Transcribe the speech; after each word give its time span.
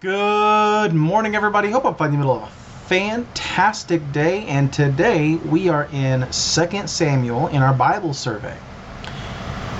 Good 0.00 0.94
morning, 0.94 1.36
everybody. 1.36 1.70
Hope 1.70 1.84
I'm 1.84 1.94
finding 1.94 2.20
the 2.20 2.24
middle 2.24 2.42
of 2.42 2.48
a 2.48 2.86
fantastic 2.88 4.12
day. 4.12 4.46
And 4.46 4.72
today 4.72 5.34
we 5.34 5.68
are 5.68 5.90
in 5.92 6.22
2 6.22 6.30
Samuel 6.30 7.48
in 7.48 7.60
our 7.60 7.74
Bible 7.74 8.14
survey. 8.14 8.56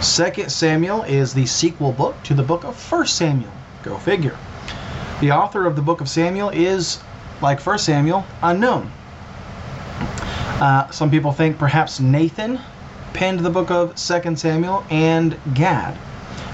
2 0.03 0.51
Samuel 0.51 1.05
is 1.05 1.33
the 1.33 1.47
sequel 1.47 1.93
book 1.93 2.23
to 2.25 2.35
the 2.35 2.43
book 2.43 2.65
of 2.65 2.93
1 2.93 3.07
Samuel. 3.07 3.51
Go 3.83 3.97
figure. 3.97 4.37
The 5.23 5.31
author 5.31 5.65
of 5.65 5.75
the 5.75 5.81
book 5.81 6.03
of 6.03 6.09
Samuel 6.11 6.51
is, 6.51 6.99
like 7.41 7.65
1 7.65 7.79
Samuel, 7.79 8.27
unknown. 8.43 8.93
Uh, 10.61 10.91
some 10.91 11.11
people 11.11 11.33
think 11.33 11.57
perhaps 11.57 11.99
Nathan 11.99 12.61
penned 13.15 13.41
the 13.41 13.49
book 13.49 13.71
of 13.71 13.97
2 13.97 14.37
Samuel 14.37 14.85
and 14.91 15.41
Gad. 15.55 15.97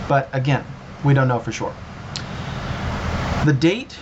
But 0.08 0.28
again, 0.32 0.64
we 1.02 1.14
don't 1.14 1.26
know 1.26 1.40
for 1.40 1.50
sure. 1.50 1.74
The 3.46 3.52
date 3.52 3.96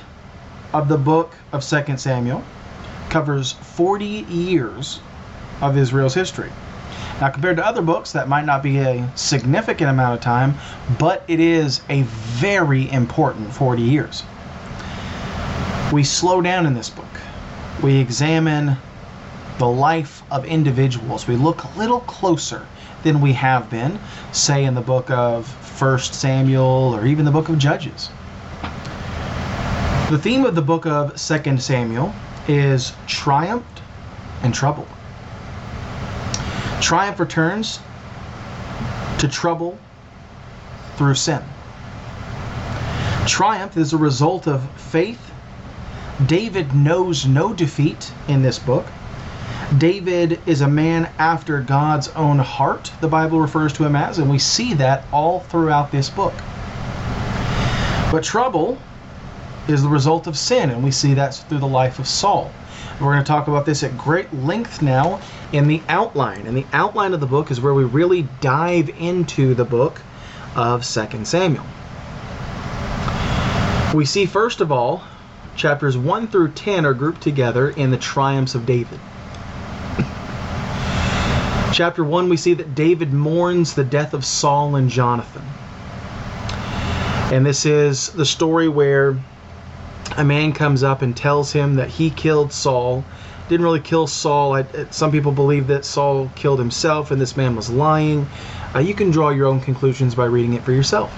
of 0.72 0.88
the 0.88 0.96
book 0.96 1.36
of 1.52 1.62
2 1.62 1.98
Samuel 1.98 2.42
covers 3.10 3.52
40 3.52 4.06
years 4.06 5.00
of 5.60 5.76
Israel's 5.76 6.14
history. 6.14 6.48
Now, 7.20 7.28
compared 7.28 7.58
to 7.58 7.66
other 7.66 7.82
books, 7.82 8.12
that 8.12 8.26
might 8.26 8.46
not 8.46 8.62
be 8.62 8.78
a 8.78 9.06
significant 9.16 9.90
amount 9.90 10.14
of 10.14 10.22
time, 10.22 10.54
but 10.98 11.24
it 11.28 11.40
is 11.40 11.82
a 11.90 12.04
very 12.04 12.90
important 12.90 13.52
40 13.52 13.82
years. 13.82 14.22
We 15.92 16.04
slow 16.04 16.40
down 16.40 16.64
in 16.64 16.72
this 16.72 16.88
book. 16.88 17.20
We 17.82 17.98
examine 17.98 18.78
the 19.58 19.68
life 19.68 20.22
of 20.30 20.46
individuals. 20.46 21.28
We 21.28 21.36
look 21.36 21.64
a 21.64 21.78
little 21.78 22.00
closer 22.00 22.66
than 23.02 23.20
we 23.20 23.34
have 23.34 23.68
been, 23.68 23.98
say, 24.32 24.64
in 24.64 24.74
the 24.74 24.80
book 24.80 25.10
of 25.10 25.46
1 25.78 25.98
Samuel 25.98 26.96
or 26.96 27.04
even 27.04 27.26
the 27.26 27.30
book 27.30 27.50
of 27.50 27.58
Judges. 27.58 28.08
The 30.10 30.18
theme 30.18 30.44
of 30.44 30.54
the 30.54 30.60
book 30.60 30.84
of 30.84 31.16
2 31.16 31.56
Samuel 31.56 32.14
is 32.46 32.92
triumph 33.06 33.64
and 34.42 34.52
trouble. 34.52 34.86
Triumph 36.82 37.18
returns 37.18 37.80
to 39.18 39.26
trouble 39.28 39.78
through 40.96 41.14
sin. 41.14 41.42
Triumph 43.26 43.78
is 43.78 43.94
a 43.94 43.96
result 43.96 44.46
of 44.46 44.68
faith. 44.72 45.32
David 46.26 46.74
knows 46.74 47.24
no 47.24 47.54
defeat 47.54 48.12
in 48.28 48.42
this 48.42 48.58
book. 48.58 48.84
David 49.78 50.38
is 50.44 50.60
a 50.60 50.68
man 50.68 51.08
after 51.18 51.60
God's 51.60 52.08
own 52.08 52.38
heart, 52.38 52.92
the 53.00 53.08
Bible 53.08 53.40
refers 53.40 53.72
to 53.72 53.86
him 53.86 53.96
as, 53.96 54.18
and 54.18 54.30
we 54.30 54.38
see 54.38 54.74
that 54.74 55.04
all 55.12 55.40
throughout 55.40 55.90
this 55.90 56.10
book. 56.10 56.34
But 58.12 58.22
trouble 58.22 58.76
is 59.68 59.82
the 59.82 59.88
result 59.88 60.26
of 60.26 60.36
sin, 60.36 60.70
and 60.70 60.84
we 60.84 60.90
see 60.90 61.14
that 61.14 61.34
through 61.34 61.58
the 61.58 61.66
life 61.66 61.98
of 61.98 62.06
Saul. 62.06 62.52
We're 63.00 63.12
going 63.12 63.24
to 63.24 63.28
talk 63.28 63.48
about 63.48 63.66
this 63.66 63.82
at 63.82 63.96
great 63.98 64.32
length 64.32 64.82
now 64.82 65.20
in 65.52 65.66
the 65.66 65.82
outline. 65.88 66.46
And 66.46 66.56
the 66.56 66.66
outline 66.72 67.12
of 67.12 67.20
the 67.20 67.26
book 67.26 67.50
is 67.50 67.60
where 67.60 67.74
we 67.74 67.84
really 67.84 68.28
dive 68.40 68.88
into 68.90 69.54
the 69.54 69.64
book 69.64 70.00
of 70.54 70.84
2 70.84 71.24
Samuel. 71.24 71.64
We 73.94 74.04
see, 74.04 74.26
first 74.26 74.60
of 74.60 74.70
all, 74.70 75.02
chapters 75.56 75.96
1 75.96 76.28
through 76.28 76.52
10 76.52 76.86
are 76.86 76.94
grouped 76.94 77.22
together 77.22 77.70
in 77.70 77.90
the 77.90 77.96
triumphs 77.96 78.54
of 78.54 78.66
David. 78.66 79.00
Chapter 81.72 82.04
1, 82.04 82.28
we 82.28 82.36
see 82.36 82.54
that 82.54 82.74
David 82.74 83.12
mourns 83.12 83.74
the 83.74 83.84
death 83.84 84.14
of 84.14 84.24
Saul 84.24 84.76
and 84.76 84.88
Jonathan. 84.88 85.44
And 87.32 87.44
this 87.44 87.66
is 87.66 88.10
the 88.10 88.26
story 88.26 88.68
where 88.68 89.16
a 90.16 90.24
man 90.24 90.52
comes 90.52 90.82
up 90.82 91.02
and 91.02 91.16
tells 91.16 91.52
him 91.52 91.74
that 91.76 91.88
he 91.88 92.10
killed 92.10 92.52
Saul. 92.52 93.04
Didn't 93.48 93.64
really 93.64 93.80
kill 93.80 94.06
Saul. 94.06 94.54
I, 94.54 94.64
some 94.90 95.12
people 95.12 95.32
believe 95.32 95.66
that 95.66 95.84
Saul 95.84 96.30
killed 96.34 96.58
himself 96.58 97.10
and 97.10 97.20
this 97.20 97.36
man 97.36 97.56
was 97.56 97.70
lying. 97.70 98.26
Uh, 98.74 98.78
you 98.78 98.94
can 98.94 99.10
draw 99.10 99.30
your 99.30 99.46
own 99.46 99.60
conclusions 99.60 100.14
by 100.14 100.24
reading 100.24 100.54
it 100.54 100.62
for 100.62 100.72
yourself. 100.72 101.12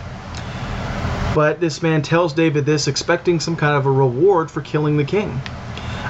But 1.34 1.60
this 1.60 1.82
man 1.82 2.00
tells 2.00 2.32
David 2.32 2.64
this, 2.64 2.88
expecting 2.88 3.40
some 3.40 3.56
kind 3.56 3.76
of 3.76 3.84
a 3.84 3.90
reward 3.90 4.50
for 4.50 4.62
killing 4.62 4.96
the 4.96 5.04
king. 5.04 5.40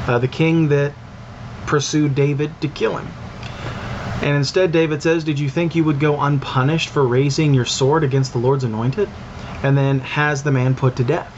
Uh, 0.07 0.19
the 0.19 0.29
king 0.29 0.69
that 0.69 0.93
pursued 1.67 2.15
David 2.15 2.53
to 2.61 2.69
kill 2.69 2.97
him. 2.97 3.09
And 4.23 4.37
instead, 4.37 4.73
David 4.73 5.03
says, 5.03 5.25
Did 5.25 5.39
you 5.39 5.51
think 5.51 5.75
you 5.75 5.85
would 5.85 6.01
go 6.01 6.21
unpunished 6.21 6.89
for 6.89 7.07
raising 7.07 7.53
your 7.53 7.65
sword 7.65 8.05
against 8.05 8.33
the 8.33 8.39
Lord's 8.39 8.65
anointed? 8.65 9.09
And 9.63 9.77
then 9.77 9.99
has 10.01 10.43
the 10.43 10.53
man 10.53 10.75
put 10.75 10.97
to 10.97 11.05
death. 11.05 11.36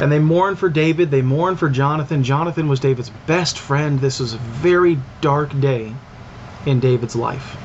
And 0.00 0.12
they 0.12 0.18
mourn 0.18 0.56
for 0.56 0.68
David, 0.68 1.10
they 1.10 1.22
mourn 1.22 1.56
for 1.56 1.70
Jonathan. 1.70 2.22
Jonathan 2.22 2.68
was 2.68 2.80
David's 2.80 3.10
best 3.26 3.58
friend. 3.58 3.98
This 3.98 4.20
was 4.20 4.34
a 4.34 4.38
very 4.38 4.98
dark 5.22 5.58
day 5.58 5.94
in 6.66 6.80
David's 6.80 7.16
life. 7.16 7.56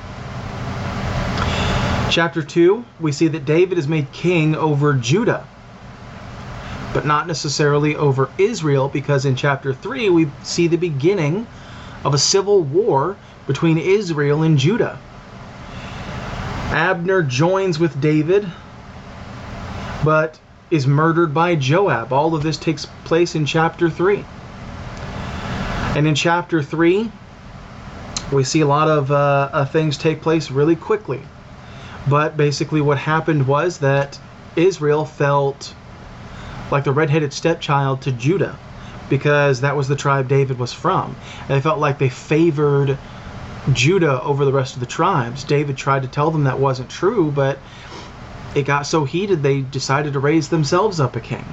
Chapter 2.09 2.41
2, 2.41 2.86
we 3.02 3.12
see 3.12 3.28
that 3.28 3.46
David 3.46 3.78
is 3.78 3.88
made 3.88 4.12
king 4.14 4.56
over 4.56 4.94
Judah, 4.94 5.46
but 6.94 7.06
not 7.06 7.28
necessarily 7.28 7.96
over 7.96 8.30
Israel, 8.38 8.88
because 8.88 9.25
in 9.25 9.36
chapter 9.36 9.74
3 9.74 10.09
we 10.09 10.30
see 10.44 10.68
the 10.68 10.78
beginning 10.78 11.47
of 12.06 12.14
a 12.14 12.18
civil 12.18 12.64
war 12.64 13.18
between 13.47 13.78
Israel 13.78 14.44
and 14.44 14.58
Judah. 14.58 15.00
Abner 16.72 17.24
joins 17.24 17.78
with 17.78 18.00
David, 18.00 18.50
but 20.03 20.40
is 20.72 20.88
murdered 20.88 21.34
by 21.34 21.56
Joab. 21.56 22.12
All 22.14 22.34
of 22.34 22.42
this 22.42 22.58
takes 22.58 22.88
place 23.04 23.36
in 23.36 23.46
chapter 23.46 23.90
3. 23.90 24.24
And 25.96 26.08
in 26.08 26.16
chapter 26.16 26.64
3, 26.64 27.12
we 28.32 28.44
see 28.46 28.62
a 28.62 28.66
lot 28.66 28.88
of 28.88 29.12
uh, 29.12 29.50
uh, 29.52 29.66
things 29.66 29.98
take 29.98 30.22
place 30.22 30.50
really 30.50 30.78
quickly. 30.78 31.22
But 32.09 32.38
basically, 32.38 32.82
what 32.82 32.98
happened 32.98 33.46
was 33.46 33.80
that 33.80 34.18
Israel 34.56 35.06
felt 35.06 35.76
like 36.72 36.86
the 36.86 36.94
redheaded 36.94 37.34
stepchild 37.34 38.02
to 38.03 38.12
Judah 38.14 38.58
because 39.09 39.59
that 39.59 39.76
was 39.76 39.90
the 39.90 39.96
tribe 39.96 40.30
David 40.30 40.58
was 40.58 40.72
from. 40.72 41.16
And 41.42 41.50
they 41.50 41.62
felt 41.62 41.80
like 41.80 42.00
they 42.00 42.08
favored 42.08 42.98
Judah 43.74 44.22
over 44.22 44.46
the 44.46 44.53
rest 44.53 44.76
of 44.76 44.80
the 44.80 44.86
tribes. 44.86 45.44
David 45.44 45.76
tried 45.76 46.03
to 46.03 46.08
tell 46.08 46.32
them 46.32 46.46
that 46.46 46.59
wasn't 46.59 46.90
true, 46.90 47.30
but 47.30 47.59
it 48.56 48.63
got 48.63 48.85
so 48.85 49.06
heated 49.06 49.44
they 49.44 49.62
decided 49.62 50.13
to 50.13 50.19
raise 50.19 50.50
themselves 50.50 51.00
up 51.00 51.16
a 51.16 51.19
king. 51.19 51.45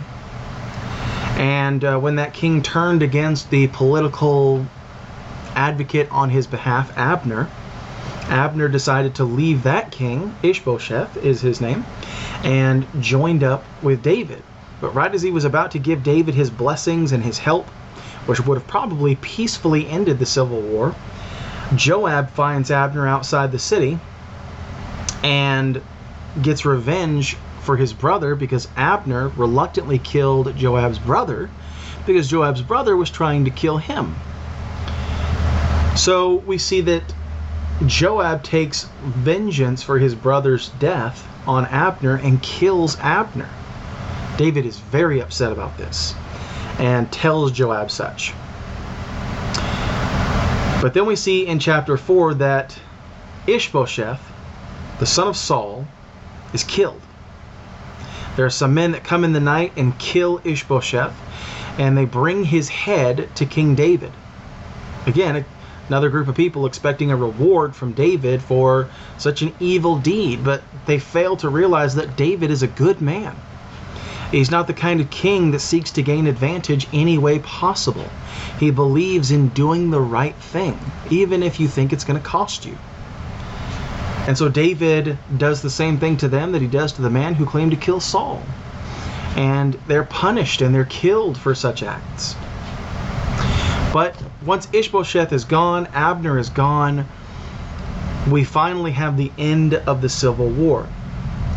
And 1.37 1.85
uh, 1.85 1.99
when 1.99 2.17
that 2.17 2.35
king 2.35 2.63
turned 2.63 3.03
against 3.03 3.51
the 3.51 3.69
political 3.69 4.67
advocate 5.55 6.11
on 6.11 6.31
his 6.31 6.47
behalf, 6.47 6.97
Abner, 6.97 7.49
Abner 8.29 8.69
decided 8.69 9.15
to 9.17 9.25
leave 9.25 9.63
that 9.63 9.91
king, 9.91 10.35
Ishbosheth 10.43 11.17
is 11.17 11.41
his 11.41 11.61
name, 11.61 11.85
and 12.43 12.87
joined 13.01 13.45
up 13.45 13.65
with 13.83 14.03
David. 14.03 14.43
But 14.81 14.95
right 14.95 15.15
as 15.15 15.23
he 15.23 15.31
was 15.31 15.45
about 15.45 15.71
to 15.73 15.79
give 15.79 16.03
David 16.03 16.35
his 16.35 16.51
blessings 16.51 17.13
and 17.13 17.23
his 17.23 17.39
help, 17.39 17.69
which 18.27 18.41
would 18.45 18.59
have 18.59 18.67
probably 18.67 19.17
peacefully 19.17 19.89
ended 19.89 20.19
the 20.19 20.27
civil 20.27 20.61
war, 20.61 20.95
Joab 21.75 22.31
finds 22.31 22.71
Abner 22.71 23.07
outside 23.07 23.53
the 23.53 23.59
city 23.59 23.99
and 25.23 25.81
gets 26.43 26.65
revenge 26.65 27.37
for 27.63 27.77
his 27.77 27.93
brother 27.93 28.35
because 28.35 28.69
Abner 28.77 29.29
reluctantly 29.37 29.99
killed 29.99 30.57
Joab's 30.57 30.99
brother 30.99 31.51
because 32.07 32.29
Joab's 32.29 32.63
brother 32.63 32.97
was 32.97 33.11
trying 33.11 33.45
to 33.45 33.51
kill 33.51 33.79
him. 33.79 34.17
So 35.97 36.37
we 36.47 36.59
see 36.59 36.81
that 36.83 37.03
Joab 37.87 38.43
takes 38.43 38.85
vengeance 39.03 39.83
for 39.83 39.99
his 39.99 40.15
brother's 40.15 40.69
death 40.79 41.27
on 41.47 41.67
Abner 41.67 42.17
and 42.17 42.43
kills 42.43 42.97
Abner. 43.01 43.49
David 44.37 44.65
is 44.65 44.79
very 44.79 45.21
upset 45.21 45.51
about 45.51 45.77
this 45.77 46.15
and 46.79 47.11
tells 47.11 47.51
Joab 47.51 47.91
such. 47.91 48.33
But 50.81 50.95
then 50.95 51.07
we 51.07 51.17
see 51.17 51.45
in 51.45 51.59
chapter 51.59 51.97
4 51.97 52.35
that 52.35 52.79
Ishbosheth, 53.49 54.21
the 55.01 55.07
son 55.07 55.27
of 55.27 55.37
Saul, 55.37 55.88
is 56.53 56.65
killed. 56.65 57.01
There 58.37 58.47
are 58.47 58.51
some 58.51 58.75
men 58.75 58.93
that 58.93 59.05
come 59.05 59.25
in 59.25 59.33
the 59.33 59.41
night 59.41 59.73
and 59.77 59.99
kill 59.99 60.41
Ishbosheth, 60.45 61.15
and 61.79 61.97
they 61.97 62.05
bring 62.05 62.45
his 62.45 62.69
head 62.69 63.29
to 63.37 63.47
King 63.47 63.75
David. 63.75 64.13
Again, 65.07 65.45
another 65.89 66.09
group 66.09 66.29
of 66.29 66.35
people 66.35 66.67
expecting 66.67 67.11
a 67.11 67.17
reward 67.17 67.75
from 67.75 67.93
David 67.93 68.43
for 68.43 68.89
such 69.17 69.43
an 69.43 69.55
evil 69.59 69.99
deed, 69.99 70.45
but 70.45 70.63
they 70.87 70.99
fail 70.99 71.37
to 71.39 71.49
realize 71.49 71.95
that 71.97 72.17
David 72.17 72.51
is 72.51 72.63
a 72.63 72.69
good 72.69 73.01
man. 73.01 73.35
He's 74.31 74.51
not 74.51 74.67
the 74.67 74.75
kind 74.75 75.01
of 75.01 75.09
king 75.09 75.53
that 75.53 75.61
seeks 75.61 75.91
to 75.93 76.03
gain 76.03 76.27
advantage 76.27 76.87
any 76.93 77.17
way 77.17 77.39
possible. 77.39 78.09
He 78.61 78.71
believes 78.71 79.31
in 79.31 79.49
doing 79.49 79.91
the 79.91 80.01
right 80.01 80.37
thing, 80.37 80.79
even 81.11 81.43
if 81.43 81.59
you 81.59 81.67
think 81.67 81.93
it's 81.93 82.05
going 82.05 82.21
to 82.21 82.25
cost 82.25 82.67
you. 82.67 82.77
And 84.29 84.37
so 84.37 84.51
David 84.51 85.17
does 85.39 85.63
the 85.63 85.71
same 85.71 85.99
thing 85.99 86.19
to 86.19 86.29
them 86.29 86.53
that 86.53 86.61
he 86.61 86.69
does 86.69 86.93
to 86.93 87.01
the 87.03 87.09
man 87.09 87.35
who 87.35 87.47
claimed 87.47 87.71
to 87.71 87.79
kill 87.79 87.99
Saul. 87.99 88.43
and 89.37 89.79
they're 89.87 90.05
punished 90.05 90.61
and 90.61 90.75
they're 90.75 90.85
killed 90.85 91.39
for 91.39 91.55
such 91.55 91.83
acts. 91.83 92.35
But 93.93 94.21
once 94.45 94.69
Ishbosheth 94.73 95.33
is 95.33 95.45
gone, 95.45 95.87
Abner 95.95 96.39
is 96.39 96.51
gone, 96.51 97.07
we 98.31 98.45
finally 98.45 98.91
have 98.93 99.17
the 99.17 99.33
end 99.39 99.75
of 99.75 100.03
the 100.03 100.09
civil 100.09 100.49
war. 100.49 100.87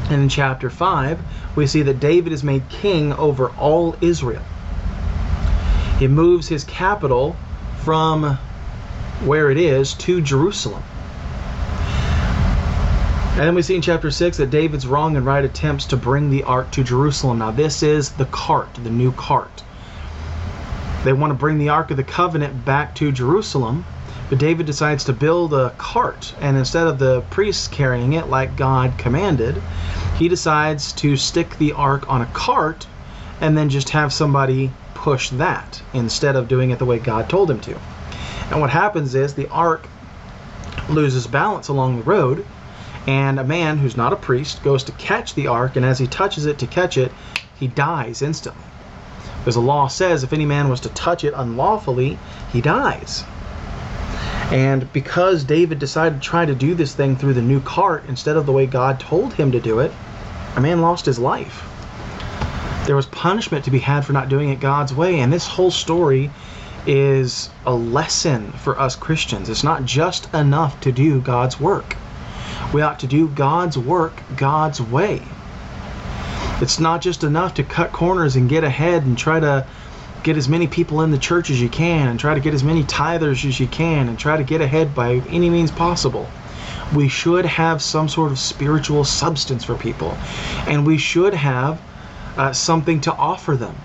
And 0.10 0.22
in 0.22 0.30
chapter 0.30 0.70
5, 0.70 1.20
we 1.56 1.68
see 1.68 1.82
that 1.82 2.00
David 2.00 2.32
is 2.32 2.44
made 2.44 2.70
king 2.70 3.12
over 3.14 3.50
all 3.52 3.96
Israel. 4.00 4.44
He 6.00 6.08
moves 6.08 6.48
his 6.48 6.64
capital 6.64 7.36
from 7.80 8.38
where 9.26 9.52
it 9.52 9.58
is 9.58 9.94
to 9.96 10.22
Jerusalem. 10.22 10.84
And 13.32 13.40
then 13.40 13.56
we 13.56 13.62
see 13.62 13.76
in 13.76 13.82
chapter 13.82 14.12
6 14.12 14.38
that 14.38 14.50
David's 14.50 14.86
wrong 14.86 15.16
and 15.16 15.26
right 15.26 15.46
attempts 15.46 15.86
to 15.88 15.98
bring 15.98 16.30
the 16.30 16.44
ark 16.44 16.70
to 16.72 16.84
Jerusalem. 16.84 17.40
Now, 17.40 17.52
this 17.52 17.82
is 17.82 18.12
the 18.12 18.26
cart, 18.26 18.68
the 18.84 18.90
new 18.90 19.14
cart. 19.14 19.64
They 21.04 21.14
want 21.14 21.32
to 21.32 21.36
bring 21.36 21.58
the 21.58 21.70
Ark 21.70 21.90
of 21.90 21.98
the 21.98 22.04
Covenant 22.04 22.64
back 22.64 22.94
to 22.96 23.12
Jerusalem, 23.12 23.86
but 24.30 24.38
David 24.38 24.68
decides 24.68 25.04
to 25.06 25.14
build 25.14 25.52
a 25.52 25.74
cart, 25.80 26.36
and 26.40 26.56
instead 26.56 26.86
of 26.86 27.00
the 27.00 27.22
priests 27.32 27.68
carrying 27.68 28.14
it 28.14 28.30
like 28.30 28.56
God 28.56 28.94
commanded, 29.00 29.60
he 30.18 30.28
decides 30.28 30.92
to 30.94 31.18
stick 31.18 31.58
the 31.58 31.72
Ark 31.72 32.08
on 32.08 32.22
a 32.22 32.28
cart 32.28 32.86
and 33.40 33.58
then 33.58 33.70
just 33.70 33.90
have 33.90 34.14
somebody 34.14 34.72
push 34.94 35.32
that 35.32 35.82
instead 35.94 36.36
of 36.36 36.48
doing 36.48 36.70
it 36.70 36.78
the 36.78 36.86
way 36.86 37.00
God 37.00 37.28
told 37.30 37.50
him 37.50 37.62
to. 37.62 37.80
And 38.52 38.62
what 38.62 38.70
happens 38.70 39.16
is 39.16 39.34
the 39.34 39.50
Ark 39.50 39.88
loses 40.88 41.26
balance 41.26 41.70
along 41.70 41.98
the 41.98 42.04
road 42.04 42.46
and 43.08 43.40
a 43.40 43.44
man 43.44 43.78
who's 43.78 43.98
not 43.98 44.14
a 44.14 44.18
priest 44.18 44.64
goes 44.64 44.84
to 44.84 44.92
catch 44.94 45.34
the 45.34 45.48
ark, 45.48 45.76
and 45.76 45.86
as 45.86 46.00
he 46.00 46.08
touches 46.08 46.46
it 46.46 46.60
to 46.60 46.68
catch 46.68 46.98
it, 46.98 47.12
he 47.60 47.68
dies 47.68 48.22
instantly. 48.22 48.64
Because 49.40 49.56
the 49.56 49.62
law 49.62 49.88
says 49.88 50.24
if 50.24 50.34
any 50.34 50.46
man 50.46 50.70
was 50.70 50.82
to 50.82 50.90
touch 50.90 51.24
it 51.24 51.34
unlawfully, 51.36 52.20
he 52.52 52.62
dies. 52.62 53.24
And 54.52 54.92
because 54.94 55.44
David 55.44 55.80
decided 55.80 56.22
to 56.22 56.28
try 56.28 56.46
to 56.46 56.54
do 56.54 56.76
this 56.76 56.94
thing 56.94 57.16
through 57.16 57.34
the 57.34 57.42
new 57.42 57.62
cart 57.62 58.04
instead 58.08 58.36
of 58.36 58.46
the 58.46 58.52
way 58.52 58.66
God 58.66 59.00
told 59.00 59.34
him 59.34 59.52
to 59.54 59.60
do 59.60 59.80
it, 59.80 59.92
a 60.56 60.62
man 60.62 60.82
lost 60.82 61.06
his 61.06 61.18
life. 61.18 61.68
There 62.86 62.96
was 62.96 63.06
punishment 63.06 63.66
to 63.66 63.72
be 63.72 63.80
had 63.80 64.06
for 64.06 64.14
not 64.14 64.28
doing 64.28 64.50
it 64.50 64.60
God's 64.60 64.94
way, 64.94 65.22
and 65.22 65.32
this 65.32 65.48
whole 65.48 65.72
story 65.72 66.30
is 66.86 67.50
a 67.66 67.74
lesson 67.74 68.52
for 68.54 68.80
us 68.80 68.96
Christians. 68.96 69.50
It's 69.50 69.64
not 69.64 69.86
just 69.86 70.34
enough 70.34 70.80
to 70.82 70.92
do 70.92 71.22
God's 71.22 71.60
work. 71.60 71.96
We 72.74 72.82
ought 72.82 73.00
to 73.00 73.08
do 73.08 73.28
God's 73.28 73.78
work 73.78 74.22
God's 74.38 74.82
way. 74.82 75.22
It's 76.62 76.80
not 76.80 77.02
just 77.02 77.24
enough 77.24 77.56
to 77.56 77.64
cut 77.64 77.92
corners 77.92 78.36
and 78.36 78.48
get 78.48 78.64
ahead 78.64 79.04
and 79.04 79.18
try 79.18 79.40
to 79.40 79.66
get 80.24 80.38
as 80.38 80.48
many 80.48 80.68
people 80.68 81.02
in 81.02 81.12
the 81.12 81.18
church 81.18 81.50
as 81.50 81.60
you 81.60 81.70
can 81.70 82.08
and 82.08 82.20
try 82.20 82.34
to 82.36 82.40
get 82.40 82.54
as 82.54 82.64
many 82.64 82.84
tithers 82.84 83.44
as 83.46 83.60
you 83.60 83.68
can 83.68 84.08
and 84.08 84.20
try 84.20 84.38
to 84.38 84.44
get 84.44 84.62
ahead 84.62 84.94
by 84.94 85.16
any 85.30 85.50
means 85.50 85.72
possible. 85.72 86.30
We 86.96 87.08
should 87.08 87.46
have 87.46 87.82
some 87.82 88.08
sort 88.08 88.32
of 88.32 88.38
spiritual 88.38 89.04
substance 89.06 89.64
for 89.64 89.76
people, 89.76 90.16
and 90.68 90.86
we 90.86 90.98
should 90.98 91.34
have 91.34 91.82
uh, 92.38 92.54
something 92.54 93.02
to 93.02 93.14
offer 93.14 93.56
them 93.56 93.76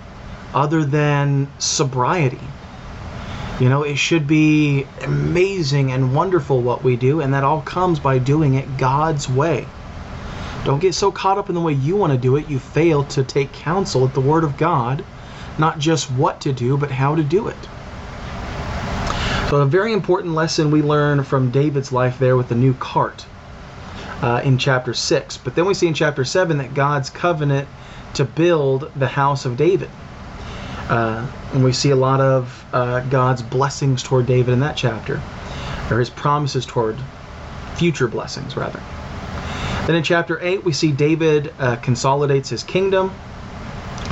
other 0.52 0.84
than 0.84 1.48
sobriety. 1.58 2.40
You 3.58 3.70
know, 3.70 3.84
it 3.84 3.96
should 3.96 4.26
be 4.26 4.86
amazing 5.02 5.90
and 5.90 6.14
wonderful 6.14 6.60
what 6.60 6.84
we 6.84 6.96
do, 6.96 7.22
and 7.22 7.32
that 7.32 7.42
all 7.42 7.62
comes 7.62 7.98
by 7.98 8.18
doing 8.18 8.54
it 8.54 8.76
God's 8.76 9.30
way. 9.30 9.66
Don't 10.64 10.78
get 10.78 10.94
so 10.94 11.10
caught 11.10 11.38
up 11.38 11.48
in 11.48 11.54
the 11.54 11.60
way 11.60 11.72
you 11.72 11.96
want 11.96 12.12
to 12.12 12.18
do 12.18 12.36
it, 12.36 12.50
you 12.50 12.58
fail 12.58 13.04
to 13.04 13.24
take 13.24 13.52
counsel 13.52 14.04
at 14.04 14.12
the 14.12 14.20
Word 14.20 14.44
of 14.44 14.58
God, 14.58 15.04
not 15.58 15.78
just 15.78 16.10
what 16.10 16.40
to 16.42 16.52
do, 16.52 16.76
but 16.76 16.90
how 16.90 17.14
to 17.14 17.22
do 17.22 17.48
it. 17.48 17.56
So, 19.48 19.62
a 19.62 19.66
very 19.66 19.94
important 19.94 20.34
lesson 20.34 20.70
we 20.70 20.82
learn 20.82 21.22
from 21.22 21.50
David's 21.50 21.92
life 21.92 22.18
there 22.18 22.36
with 22.36 22.48
the 22.48 22.54
new 22.54 22.74
cart 22.74 23.24
uh, 24.20 24.42
in 24.44 24.58
chapter 24.58 24.92
6. 24.92 25.38
But 25.38 25.54
then 25.54 25.64
we 25.64 25.72
see 25.72 25.86
in 25.86 25.94
chapter 25.94 26.24
7 26.24 26.58
that 26.58 26.74
God's 26.74 27.08
covenant 27.08 27.68
to 28.14 28.24
build 28.24 28.90
the 28.96 29.06
house 29.06 29.46
of 29.46 29.56
David. 29.56 29.88
Uh, 30.88 31.26
and 31.52 31.64
we 31.64 31.72
see 31.72 31.90
a 31.90 31.96
lot 31.96 32.20
of 32.20 32.64
uh, 32.72 33.00
God's 33.00 33.42
blessings 33.42 34.02
toward 34.02 34.26
David 34.26 34.52
in 34.52 34.60
that 34.60 34.76
chapter, 34.76 35.20
or 35.90 35.98
his 35.98 36.10
promises 36.10 36.64
toward 36.64 36.96
future 37.74 38.08
blessings, 38.08 38.56
rather. 38.56 38.80
Then 39.86 39.96
in 39.96 40.02
chapter 40.02 40.40
8, 40.40 40.64
we 40.64 40.72
see 40.72 40.92
David 40.92 41.52
uh, 41.58 41.76
consolidates 41.76 42.48
his 42.48 42.62
kingdom, 42.62 43.12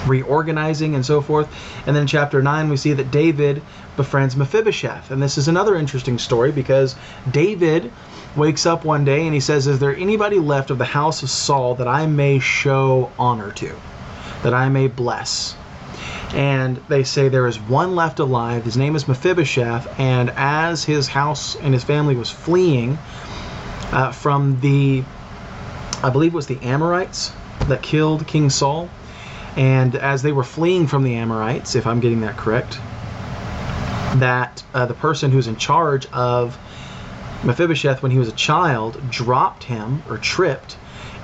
reorganizing 0.07 0.95
and 0.95 1.05
so 1.05 1.21
forth. 1.21 1.49
And 1.87 1.97
then 1.97 2.03
in 2.03 2.07
chapter 2.07 2.43
9, 2.43 2.69
we 2.69 2.77
see 2.77 2.93
that 2.93 3.11
David 3.11 3.63
befriends 3.97 4.37
Mephibosheth. 4.37 5.11
And 5.11 5.23
this 5.23 5.39
is 5.39 5.49
another 5.49 5.77
interesting 5.77 6.19
story 6.19 6.53
because 6.53 6.95
David 7.31 7.91
wakes 8.37 8.67
up 8.67 8.85
one 8.85 9.05
day 9.05 9.25
and 9.25 9.35
he 9.35 9.41
says, 9.41 9.67
Is 9.67 9.79
there 9.79 9.97
anybody 9.97 10.39
left 10.39 10.71
of 10.71 10.79
the 10.79 10.85
house 10.85 11.23
of 11.23 11.31
Saul 11.31 11.75
that 11.77 11.89
I 11.89 12.07
may 12.07 12.39
show 12.39 13.11
honor 13.19 13.53
to, 13.53 13.73
that 14.43 14.55
I 14.55 14.69
may 14.69 14.89
bless? 14.89 15.57
And 16.35 16.77
they 16.89 17.05
say 17.05 17.29
there 17.29 17.47
is 17.47 17.59
one 17.59 17.95
left 17.95 18.19
alive. 18.19 18.65
His 18.65 18.77
name 18.77 18.97
is 18.97 19.07
Mephibosheth, 19.07 19.99
and 19.99 20.31
as 20.31 20.85
his 20.85 21.09
house 21.09 21.57
and 21.57 21.73
his 21.73 21.85
family 21.85 22.17
was 22.17 22.31
fleeing 22.31 22.99
uh, 23.93 24.11
from 24.11 24.61
the, 24.61 25.05
I 26.03 26.11
believe 26.11 26.33
it 26.33 26.37
was 26.37 26.47
the 26.47 26.61
Amorites 26.63 27.33
that 27.69 27.83
killed 27.83 28.27
King 28.27 28.51
Saul, 28.51 28.91
and 29.57 29.95
as 29.95 30.23
they 30.23 30.33
were 30.33 30.45
fleeing 30.45 30.87
from 30.87 31.05
the 31.05 31.15
Amorites, 31.15 31.77
if 31.77 31.87
I'm 31.87 32.01
getting 32.01 32.23
that 32.23 32.37
correct, 32.37 32.81
that 34.19 34.63
uh, 34.75 34.87
the 34.87 34.95
person 34.95 35.31
who's 35.31 35.47
in 35.47 35.57
charge 35.57 36.07
of 36.13 36.59
Mephibosheth 37.45 38.03
when 38.03 38.11
he 38.11 38.19
was 38.19 38.29
a 38.29 38.33
child 38.33 39.01
dropped 39.11 39.65
him 39.65 40.03
or 40.09 40.19
tripped, 40.19 40.77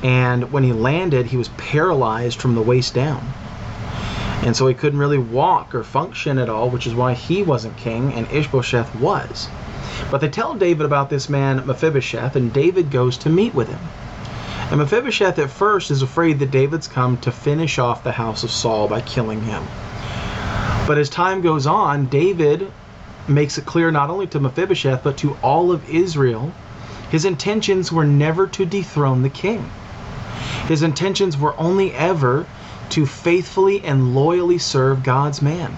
and 0.02 0.52
when 0.52 0.62
he 0.62 0.72
landed, 0.72 1.26
he 1.26 1.36
was 1.36 1.48
paralyzed 1.56 2.40
from 2.40 2.54
the 2.54 2.62
waist 2.62 2.94
down. 2.94 3.26
And 4.42 4.56
so 4.56 4.66
he 4.66 4.74
couldn't 4.74 4.98
really 4.98 5.18
walk 5.18 5.74
or 5.74 5.84
function 5.84 6.38
at 6.38 6.48
all, 6.48 6.70
which 6.70 6.86
is 6.86 6.94
why 6.94 7.12
he 7.12 7.42
wasn't 7.42 7.76
king 7.76 8.12
and 8.14 8.26
Ishbosheth 8.32 8.94
was. 8.94 9.48
But 10.10 10.22
they 10.22 10.28
tell 10.28 10.54
David 10.54 10.86
about 10.86 11.10
this 11.10 11.28
man 11.28 11.62
Mephibosheth, 11.66 12.34
and 12.36 12.52
David 12.52 12.90
goes 12.90 13.18
to 13.18 13.28
meet 13.28 13.54
with 13.54 13.68
him. 13.68 13.80
And 14.70 14.78
Mephibosheth 14.78 15.38
at 15.38 15.50
first 15.50 15.90
is 15.90 16.00
afraid 16.00 16.38
that 16.38 16.50
David's 16.50 16.88
come 16.88 17.18
to 17.18 17.30
finish 17.30 17.78
off 17.78 18.02
the 18.02 18.12
house 18.12 18.42
of 18.42 18.50
Saul 18.50 18.88
by 18.88 19.02
killing 19.02 19.42
him. 19.42 19.62
But 20.86 20.96
as 20.96 21.10
time 21.10 21.42
goes 21.42 21.66
on, 21.66 22.06
David 22.06 22.72
makes 23.28 23.58
it 23.58 23.66
clear 23.66 23.90
not 23.90 24.08
only 24.08 24.26
to 24.28 24.40
Mephibosheth, 24.40 25.02
but 25.02 25.18
to 25.18 25.36
all 25.42 25.70
of 25.70 25.88
Israel, 25.90 26.52
his 27.10 27.24
intentions 27.26 27.92
were 27.92 28.06
never 28.06 28.46
to 28.46 28.64
dethrone 28.64 29.22
the 29.22 29.28
king. 29.28 29.68
His 30.66 30.82
intentions 30.82 31.36
were 31.36 31.54
only 31.58 31.92
ever 31.92 32.46
to 32.90 33.06
faithfully 33.06 33.82
and 33.84 34.14
loyally 34.14 34.58
serve 34.58 35.02
God's 35.02 35.40
man. 35.40 35.74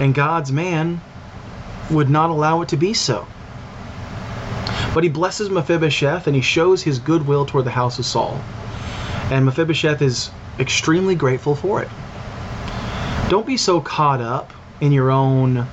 And 0.00 0.14
God's 0.14 0.52
man 0.52 1.00
would 1.90 2.10
not 2.10 2.30
allow 2.30 2.62
it 2.62 2.68
to 2.68 2.76
be 2.76 2.94
so. 2.94 3.26
But 4.94 5.04
he 5.04 5.10
blesses 5.10 5.50
Mephibosheth 5.50 6.26
and 6.26 6.34
he 6.34 6.42
shows 6.42 6.82
his 6.82 6.98
goodwill 6.98 7.46
toward 7.46 7.64
the 7.64 7.70
house 7.70 7.98
of 7.98 8.04
Saul. 8.04 8.40
And 9.30 9.44
Mephibosheth 9.44 10.02
is 10.02 10.30
extremely 10.58 11.14
grateful 11.14 11.54
for 11.54 11.82
it. 11.82 11.88
Don't 13.28 13.46
be 13.46 13.56
so 13.56 13.80
caught 13.80 14.20
up 14.20 14.52
in 14.80 14.92
your 14.92 15.10
own 15.10 15.66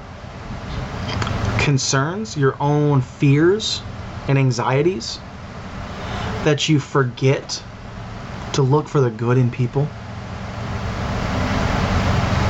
concerns, 1.60 2.36
your 2.36 2.56
own 2.60 3.02
fears 3.02 3.82
and 4.28 4.38
anxieties 4.38 5.20
that 6.44 6.68
you 6.68 6.80
forget 6.80 7.64
to 8.54 8.62
look 8.62 8.88
for 8.88 9.02
the 9.02 9.10
good 9.10 9.38
in 9.38 9.52
people? 9.52 9.88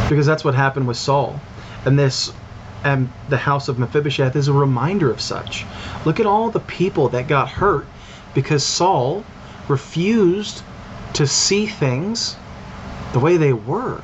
Because 0.10 0.26
that's 0.26 0.44
what 0.44 0.56
happened 0.56 0.88
with 0.88 0.98
Saul. 0.98 1.40
And 1.86 1.98
this 1.98 2.32
and 2.84 3.10
the 3.30 3.38
house 3.38 3.70
of 3.70 3.80
Mephibosheth 3.80 4.36
is 4.36 4.48
a 4.48 4.54
reminder 4.54 5.10
of 5.10 5.22
such. 5.22 5.66
Look 6.06 6.20
at 6.20 6.26
all 6.26 6.50
the 6.50 6.60
people 6.60 7.10
that 7.10 7.28
got 7.28 7.50
hurt 7.50 7.88
because 8.34 8.64
Saul 8.64 9.24
refused 9.68 10.62
to 11.14 11.26
see 11.26 11.66
things 11.66 12.36
the 13.14 13.20
way 13.20 13.38
they 13.38 13.54
were. 13.54 14.02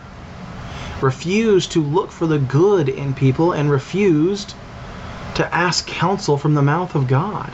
Refused 1.02 1.74
to 1.74 1.84
look 1.84 2.12
for 2.12 2.28
the 2.28 2.40
good 2.40 2.88
in 2.88 3.14
people 3.14 3.52
and 3.52 3.70
refused 3.70 4.56
to 5.36 5.54
ask 5.54 5.86
counsel 5.88 6.38
from 6.38 6.54
the 6.54 6.62
mouth 6.62 6.96
of 6.96 7.08
God 7.08 7.52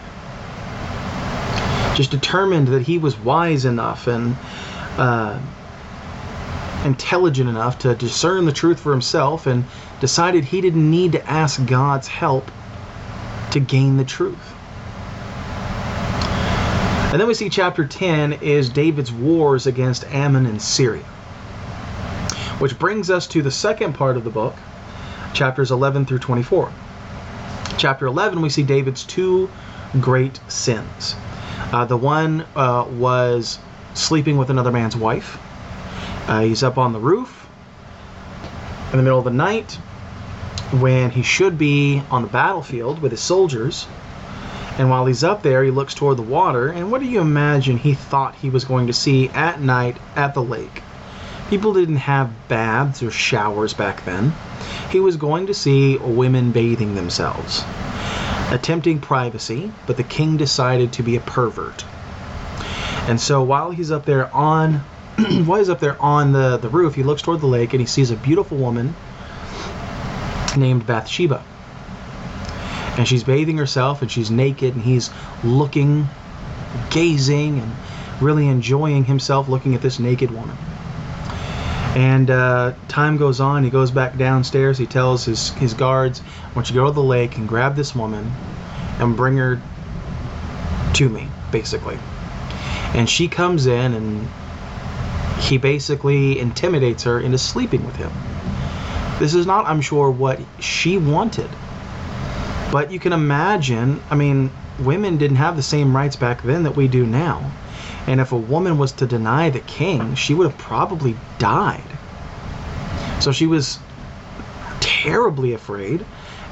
just 1.95 2.11
determined 2.11 2.67
that 2.67 2.83
he 2.83 2.97
was 2.97 3.17
wise 3.17 3.65
enough 3.65 4.07
and 4.07 4.35
uh, 4.97 5.39
intelligent 6.83 7.49
enough 7.49 7.79
to 7.79 7.95
discern 7.95 8.45
the 8.45 8.51
truth 8.51 8.79
for 8.79 8.91
himself 8.91 9.47
and 9.47 9.65
decided 9.99 10.43
he 10.43 10.61
didn't 10.61 10.89
need 10.89 11.13
to 11.13 11.29
ask 11.29 11.65
God's 11.65 12.07
help 12.07 12.51
to 13.51 13.59
gain 13.59 13.97
the 13.97 14.03
truth. 14.03 14.53
And 17.11 17.21
then 17.21 17.27
we 17.27 17.33
see 17.33 17.49
chapter 17.49 17.85
10 17.85 18.33
is 18.33 18.67
David's 18.67 19.11
wars 19.11 19.67
against 19.67 20.03
Ammon 20.05 20.45
and 20.45 20.61
Syria. 20.61 21.03
Which 22.59 22.77
brings 22.77 23.09
us 23.09 23.25
to 23.27 23.41
the 23.41 23.51
second 23.51 23.93
part 23.93 24.17
of 24.17 24.25
the 24.25 24.29
book, 24.29 24.55
chapters 25.33 25.71
11 25.71 26.05
through 26.05 26.19
24. 26.19 26.71
Chapter 27.77 28.05
11, 28.07 28.41
we 28.41 28.49
see 28.49 28.63
David's 28.63 29.03
two 29.03 29.49
great 30.01 30.39
sins. 30.49 31.15
Uh, 31.71 31.85
the 31.85 31.97
one 31.97 32.45
uh, 32.55 32.85
was 32.89 33.59
sleeping 33.93 34.37
with 34.37 34.49
another 34.49 34.71
man's 34.71 34.95
wife. 34.95 35.37
Uh, 36.27 36.41
he's 36.41 36.63
up 36.63 36.77
on 36.77 36.93
the 36.93 36.99
roof 36.99 37.47
in 38.91 38.97
the 38.97 39.03
middle 39.03 39.19
of 39.19 39.25
the 39.25 39.31
night 39.31 39.73
when 40.79 41.11
he 41.11 41.21
should 41.21 41.57
be 41.57 42.01
on 42.09 42.21
the 42.21 42.27
battlefield 42.27 42.99
with 43.01 43.11
his 43.11 43.21
soldiers. 43.21 43.87
And 44.77 44.89
while 44.89 45.05
he's 45.05 45.23
up 45.23 45.41
there, 45.41 45.63
he 45.63 45.71
looks 45.71 45.93
toward 45.93 46.17
the 46.17 46.23
water. 46.23 46.67
And 46.67 46.91
what 46.91 46.99
do 47.01 47.07
you 47.07 47.21
imagine 47.21 47.77
he 47.77 47.93
thought 47.93 48.35
he 48.35 48.49
was 48.49 48.65
going 48.65 48.87
to 48.87 48.93
see 48.93 49.29
at 49.29 49.61
night 49.61 49.97
at 50.15 50.33
the 50.33 50.43
lake? 50.43 50.81
People 51.49 51.73
didn't 51.73 51.97
have 51.97 52.47
baths 52.47 53.03
or 53.03 53.11
showers 53.11 53.73
back 53.73 54.03
then. 54.03 54.33
He 54.89 54.99
was 54.99 55.15
going 55.15 55.47
to 55.47 55.53
see 55.53 55.97
women 55.97 56.51
bathing 56.51 56.95
themselves, 56.95 57.63
attempting 58.51 58.99
privacy, 58.99 59.71
but 59.87 59.97
the 59.97 60.03
king 60.03 60.37
decided 60.37 60.93
to 60.93 61.03
be 61.03 61.15
a 61.15 61.21
pervert. 61.21 61.83
And 63.07 63.19
so 63.19 63.43
while 63.43 63.71
he's 63.71 63.91
up 63.91 64.05
there 64.05 64.33
on 64.33 64.83
while 65.45 65.59
he's 65.59 65.69
up 65.69 65.79
there 65.79 66.01
on 66.01 66.33
the, 66.33 66.57
the 66.57 66.69
roof, 66.69 66.95
he 66.95 67.03
looks 67.03 67.21
toward 67.21 67.39
the 67.39 67.47
lake 67.47 67.73
and 67.73 67.79
he 67.79 67.87
sees 67.87 68.11
a 68.11 68.15
beautiful 68.17 68.57
woman 68.57 68.93
named 70.57 70.85
Bathsheba. 70.85 71.43
And 72.97 73.07
she's 73.07 73.23
bathing 73.23 73.57
herself 73.57 74.01
and 74.01 74.11
she's 74.11 74.29
naked 74.29 74.73
and 74.73 74.83
he's 74.83 75.09
looking, 75.43 76.07
gazing, 76.89 77.59
and 77.59 77.75
really 78.21 78.47
enjoying 78.47 79.05
himself 79.05 79.47
looking 79.47 79.75
at 79.75 79.81
this 79.81 79.99
naked 79.99 80.31
woman. 80.31 80.57
And 81.95 82.29
uh, 82.29 82.73
time 82.89 83.15
goes 83.15 83.39
on. 83.39 83.63
He 83.63 83.69
goes 83.69 83.89
back 83.89 84.17
downstairs. 84.17 84.77
He 84.77 84.85
tells 84.85 85.23
his, 85.23 85.51
his 85.51 85.73
guards, 85.73 86.21
I 86.43 86.53
want 86.53 86.69
you 86.69 86.73
to 86.73 86.81
go 86.81 86.85
to 86.87 86.91
the 86.91 87.01
lake 87.01 87.37
and 87.37 87.47
grab 87.47 87.75
this 87.75 87.95
woman 87.95 88.29
and 88.99 89.15
bring 89.15 89.37
her 89.37 89.61
to 90.95 91.09
me, 91.09 91.29
basically. 91.51 91.97
And 92.93 93.09
she 93.09 93.27
comes 93.29 93.65
in 93.65 93.93
and 93.93 94.27
he 95.39 95.57
basically 95.57 96.39
intimidates 96.39 97.03
her 97.03 97.19
into 97.19 97.37
sleeping 97.37 97.85
with 97.85 97.95
him. 97.95 98.11
This 99.19 99.33
is 99.33 99.45
not, 99.45 99.65
I'm 99.65 99.81
sure, 99.81 100.11
what 100.11 100.39
she 100.59 100.97
wanted. 100.97 101.49
But 102.71 102.91
you 102.91 102.99
can 102.99 103.13
imagine, 103.13 104.01
I 104.09 104.15
mean, 104.15 104.51
women 104.79 105.17
didn't 105.17 105.37
have 105.37 105.55
the 105.55 105.63
same 105.63 105.95
rights 105.95 106.17
back 106.17 106.41
then 106.43 106.63
that 106.63 106.75
we 106.75 106.89
do 106.89 107.05
now. 107.05 107.51
And 108.07 108.21
if 108.21 108.31
a 108.31 108.37
woman 108.37 108.77
was 108.77 108.91
to 108.93 109.07
deny 109.07 109.49
the 109.49 109.61
king, 109.61 110.13
she 110.15 110.33
would 110.33 110.47
have 110.47 110.57
probably 110.57 111.15
died. 111.39 111.81
So 113.19 113.31
she 113.31 113.47
was 113.47 113.79
terribly 114.79 115.53
afraid 115.53 116.05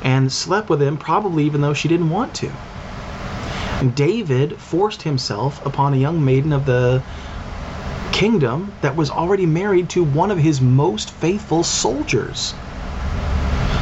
and 0.04 0.32
slept 0.32 0.70
with 0.70 0.82
him, 0.82 0.98
probably 0.98 1.46
even 1.46 1.62
though 1.62 1.74
she 1.74 1.88
didn't 1.88 2.10
want 2.10 2.34
to. 2.36 2.52
And 3.80 3.94
David 3.94 4.60
forced 4.60 5.04
himself 5.04 5.64
upon 5.66 5.94
a 5.94 5.98
young 5.98 6.24
maiden 6.24 6.54
of 6.54 6.66
the 6.66 7.04
kingdom 8.12 8.72
that 8.82 8.96
was 8.96 9.10
already 9.10 9.46
married 9.46 9.90
to 9.90 10.04
one 10.04 10.32
of 10.32 10.38
his 10.38 10.62
most 10.62 11.12
faithful 11.12 11.64
soldiers. 11.64 12.54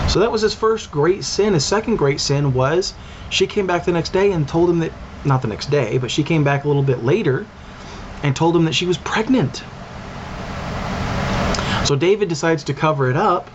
So 0.08 0.20
that 0.20 0.32
was 0.32 0.42
his 0.42 0.54
first 0.54 0.92
great 0.92 1.24
sin. 1.24 1.54
His 1.54 1.66
second 1.66 1.96
great 1.96 2.20
sin 2.20 2.54
was 2.54 2.94
she 3.30 3.48
came 3.48 3.66
back 3.66 3.86
the 3.86 3.92
next 3.92 4.12
day 4.12 4.32
and 4.32 4.48
told 4.48 4.70
him 4.70 4.80
that, 4.80 4.92
not 5.24 5.42
the 5.42 5.48
next 5.48 5.70
day, 5.70 5.98
but 5.98 6.12
she 6.12 6.24
came 6.24 6.44
back 6.44 6.66
a 6.66 6.68
little 6.68 6.84
bit 6.84 7.04
later 7.04 7.46
and 8.24 8.36
told 8.36 8.56
him 8.56 8.66
that 8.66 8.76
she 8.76 8.86
was 8.86 8.98
pregnant. 8.98 9.64
So 11.86 11.96
David 11.96 12.30
decides 12.30 12.64
to 12.66 12.74
cover 12.74 13.10
it 13.10 13.18
up 13.18 13.50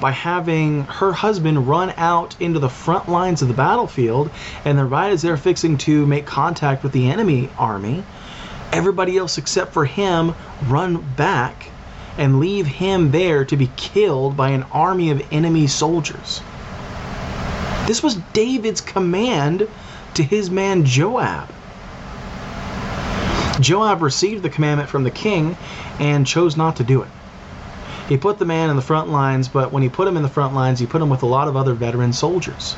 by 0.00 0.10
having 0.10 0.82
her 0.84 1.12
husband 1.12 1.68
run 1.68 1.94
out 1.96 2.36
into 2.40 2.58
the 2.58 2.68
front 2.68 3.08
lines 3.08 3.42
of 3.42 3.48
the 3.48 3.54
battlefield, 3.54 4.30
and 4.64 4.76
then 4.76 4.90
right 4.90 5.12
as 5.12 5.22
they're 5.22 5.36
fixing 5.36 5.78
to 5.78 6.04
make 6.06 6.26
contact 6.26 6.82
with 6.82 6.92
the 6.92 7.08
enemy 7.10 7.48
army, 7.56 8.04
everybody 8.72 9.16
else 9.16 9.38
except 9.38 9.72
for 9.72 9.84
him 9.84 10.34
run 10.66 11.00
back 11.16 11.70
and 12.18 12.40
leave 12.40 12.66
him 12.66 13.12
there 13.12 13.44
to 13.44 13.56
be 13.56 13.70
killed 13.76 14.36
by 14.36 14.50
an 14.50 14.64
army 14.72 15.10
of 15.10 15.26
enemy 15.32 15.66
soldiers. 15.66 16.42
This 17.86 18.02
was 18.02 18.16
David's 18.32 18.80
command 18.80 19.68
to 20.14 20.22
his 20.22 20.50
man 20.50 20.84
Joab. 20.84 21.48
Joab 23.60 24.02
received 24.02 24.42
the 24.42 24.50
commandment 24.50 24.88
from 24.88 25.04
the 25.04 25.10
king 25.10 25.56
and 25.98 26.26
chose 26.26 26.56
not 26.56 26.76
to 26.76 26.84
do 26.84 27.02
it. 27.02 27.08
He 28.08 28.16
put 28.16 28.38
the 28.38 28.44
man 28.44 28.68
in 28.68 28.76
the 28.76 28.82
front 28.82 29.08
lines, 29.08 29.48
but 29.48 29.72
when 29.72 29.82
he 29.82 29.88
put 29.88 30.06
him 30.06 30.16
in 30.16 30.22
the 30.22 30.28
front 30.28 30.54
lines, 30.54 30.78
he 30.78 30.86
put 30.86 31.00
him 31.00 31.08
with 31.08 31.22
a 31.22 31.26
lot 31.26 31.48
of 31.48 31.56
other 31.56 31.72
veteran 31.72 32.12
soldiers. 32.12 32.76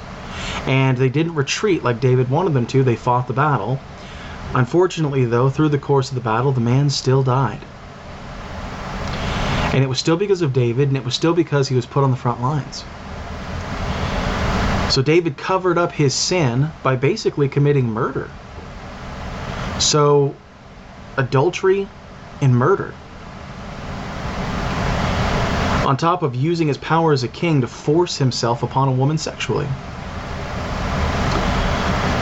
And 0.67 0.97
they 0.97 1.09
didn't 1.09 1.35
retreat 1.35 1.83
like 1.83 2.01
David 2.01 2.31
wanted 2.31 2.55
them 2.55 2.67
to, 2.69 2.83
they 2.83 2.97
fought 2.97 3.27
the 3.27 3.33
battle. 3.33 3.81
Unfortunately, 4.55 5.25
though, 5.25 5.51
through 5.51 5.71
the 5.71 5.79
course 5.79 6.11
of 6.11 6.15
the 6.15 6.21
battle, 6.21 6.53
the 6.53 6.61
man 6.61 6.91
still 6.91 7.23
died. 7.23 7.61
And 9.75 9.83
it 9.83 9.89
was 9.89 9.99
still 9.99 10.17
because 10.17 10.43
of 10.43 10.53
David, 10.53 10.89
and 10.89 10.97
it 10.97 11.05
was 11.05 11.15
still 11.15 11.35
because 11.35 11.69
he 11.69 11.75
was 11.75 11.87
put 11.87 12.05
on 12.05 12.11
the 12.11 12.17
front 12.17 12.41
lines. 12.41 12.85
So 14.95 15.03
David 15.03 15.37
covered 15.37 15.77
up 15.77 15.91
his 15.91 16.15
sin 16.15 16.71
by 16.83 16.95
basically 16.95 17.49
committing 17.49 17.91
murder. 17.91 18.31
So, 19.81 20.35
adultery 21.17 21.89
and 22.41 22.55
murder. 22.55 22.95
On 25.87 25.97
top 25.97 26.23
of 26.23 26.35
using 26.35 26.69
his 26.69 26.79
power 26.79 27.13
as 27.13 27.23
a 27.23 27.29
king 27.29 27.61
to 27.61 27.67
force 27.67 28.17
himself 28.19 28.63
upon 28.63 28.89
a 28.89 28.93
woman 28.93 29.19
sexually. 29.19 29.67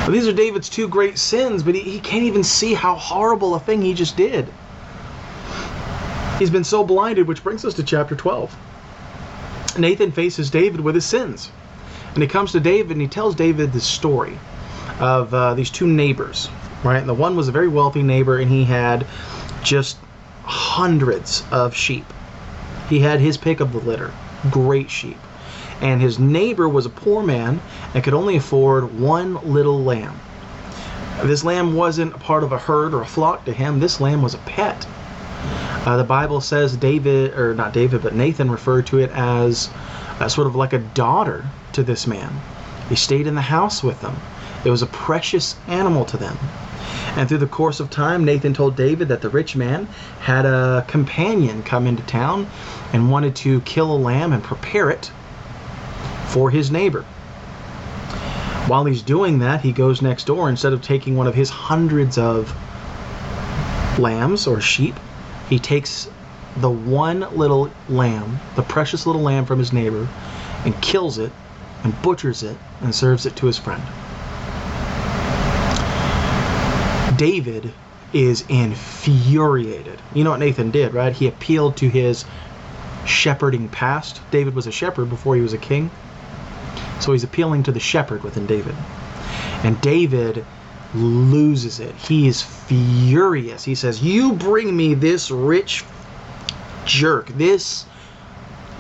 But 0.05 0.13
these 0.13 0.29
are 0.29 0.33
David's 0.33 0.69
two 0.69 0.87
great 0.87 1.17
sins, 1.17 1.63
but 1.63 1.75
he, 1.75 1.81
he 1.81 1.99
can't 1.99 2.25
even 2.25 2.45
see 2.45 2.75
how 2.75 2.95
horrible 2.95 3.55
a 3.55 3.61
thing 3.61 3.81
he 3.81 3.95
just 3.95 4.19
did. 4.19 4.47
He's 6.39 6.51
been 6.51 6.65
so 6.65 6.85
blinded, 6.85 7.27
which 7.27 7.43
brings 7.43 7.65
us 7.65 7.75
to 7.75 7.83
chapter 7.83 8.15
12. 8.15 8.55
Nathan 9.79 10.13
faces 10.13 10.51
David 10.51 10.81
with 10.81 10.95
his 10.95 11.07
sins. 11.07 11.51
And 12.13 12.23
he 12.23 12.29
comes 12.29 12.53
to 12.53 12.61
David 12.61 12.93
and 12.93 13.01
he 13.01 13.09
tells 13.09 13.35
David 13.35 13.73
this 13.73 13.87
story 13.87 14.39
of 15.01 15.33
uh, 15.33 15.55
these 15.55 15.71
two 15.71 15.87
neighbors, 15.87 16.49
right? 16.85 16.99
And 16.99 17.09
the 17.09 17.15
one 17.15 17.35
was 17.35 17.49
a 17.49 17.53
very 17.53 17.69
wealthy 17.69 18.03
neighbor 18.03 18.39
and 18.39 18.51
he 18.51 18.65
had 18.65 19.07
just 19.63 19.97
hundreds 20.45 21.43
of 21.51 21.75
sheep. 21.75 22.07
He 22.89 23.01
had 23.01 23.19
his 23.19 23.37
pick 23.37 23.61
of 23.61 23.73
the 23.73 23.81
litter, 23.81 24.13
great 24.51 24.91
sheep 24.91 25.19
and 25.81 26.01
his 26.01 26.19
neighbor 26.19 26.69
was 26.69 26.87
a 26.87 26.91
poor 26.91 27.23
man 27.23 27.61
and 27.93 28.03
could 28.03 28.15
only 28.15 28.37
afford 28.37 28.99
one 28.99 29.35
little 29.53 29.83
lamb. 29.83 30.19
This 31.25 31.45
lamb 31.45 31.75
wasn't 31.75 32.15
a 32.15 32.19
part 32.19 32.43
of 32.43 32.53
a 32.53 32.59
herd 32.59 32.95
or 32.95 33.03
a 33.03 33.07
flock 33.07 33.45
to 33.45 33.53
him, 33.53 33.81
this 33.81 34.01
lamb 34.01 34.23
was 34.23 34.35
a 34.35 34.39
pet. 34.39 34.87
Uh, 35.85 35.99
the 35.99 36.05
Bible 36.05 36.41
says 36.41 36.77
David, 36.77 37.35
or 37.35 37.55
not 37.55 37.75
David, 37.75 38.03
but 38.03 38.15
Nathan 38.15 38.51
referred 38.51 38.87
to 38.87 38.99
it 38.99 39.11
as 39.13 39.69
uh, 40.21 40.29
sort 40.29 40.47
of 40.47 40.57
like 40.57 40.73
a 40.73 40.79
daughter 40.79 41.45
to 41.73 41.83
this 41.83 42.07
man. 42.07 42.33
He 42.89 42.97
stayed 42.97 43.27
in 43.27 43.35
the 43.35 43.43
house 43.43 43.83
with 43.83 44.01
them. 44.01 44.17
It 44.65 44.71
was 44.71 44.81
a 44.81 44.87
precious 44.87 45.57
animal 45.69 46.07
to 46.07 46.17
them. 46.17 46.39
And 47.17 47.27
through 47.31 47.39
the 47.39 47.47
course 47.47 47.81
of 47.81 47.89
time, 47.89 48.27
Nathan 48.27 48.53
told 48.53 48.77
David 48.77 49.09
that 49.09 49.23
the 49.23 49.31
rich 49.31 49.57
man 49.57 49.89
had 50.21 50.45
a 50.45 50.85
companion 50.87 51.63
come 51.63 51.87
into 51.87 52.03
town 52.03 52.47
and 52.93 53.11
wanted 53.11 53.35
to 53.37 53.63
kill 53.63 53.91
a 53.91 53.97
lamb 53.97 54.35
and 54.35 54.43
prepare 54.43 54.91
it 54.91 55.11
for 56.27 56.51
his 56.51 56.71
neighbor. 56.71 57.07
While 58.67 58.85
he's 58.85 59.01
doing 59.01 59.39
that, 59.39 59.63
he 59.63 59.73
goes 59.73 60.03
next 60.03 60.25
door. 60.25 60.51
Instead 60.51 60.75
of 60.75 60.83
taking 60.83 61.17
one 61.17 61.27
of 61.27 61.35
his 61.35 61.49
hundreds 61.49 62.19
of 62.19 62.55
lambs 63.99 64.47
or 64.47 64.61
sheep, 64.61 64.95
he 65.49 65.59
takes 65.59 66.09
the 66.59 66.71
one 66.71 67.27
little 67.35 67.71
lamb, 67.89 68.41
the 68.57 68.63
precious 68.63 69.07
little 69.07 69.23
lamb 69.23 69.47
from 69.47 69.59
his 69.59 69.73
neighbor, 69.73 70.07
and 70.67 70.79
kills 70.83 71.17
it 71.17 71.33
and 71.83 72.03
butchers 72.03 72.43
it 72.43 72.59
and 72.83 72.95
serves 72.95 73.25
it 73.25 73.37
to 73.37 73.47
his 73.47 73.57
friend. 73.57 73.83
David 77.17 77.73
is 78.13 78.45
infuriated. 78.49 80.01
You 80.15 80.25
know 80.25 80.31
what 80.31 80.41
Nathan 80.41 80.71
did, 80.71 80.95
right? 80.95 81.13
He 81.13 81.27
appealed 81.27 81.77
to 81.79 81.89
his 81.89 82.25
shepherding 83.07 83.69
past. 83.69 84.21
David 84.31 84.55
was 84.55 84.67
a 84.67 84.73
shepherd 84.73 85.11
before 85.11 85.35
he 85.35 85.43
was 85.43 85.53
a 85.53 85.59
king. 85.59 85.91
So 87.01 87.13
he's 87.13 87.25
appealing 87.25 87.65
to 87.65 87.73
the 87.73 87.81
shepherd 87.81 88.23
within 88.23 88.47
David. 88.47 88.75
And 89.63 89.81
David 89.81 90.45
loses 90.95 91.81
it. 91.81 91.95
He 91.97 92.29
is 92.29 92.43
furious. 92.43 93.65
He 93.65 93.75
says, 93.75 94.03
You 94.03 94.33
bring 94.33 94.77
me 94.77 94.95
this 94.95 95.31
rich 95.31 95.85
jerk, 96.85 97.29
this 97.29 97.85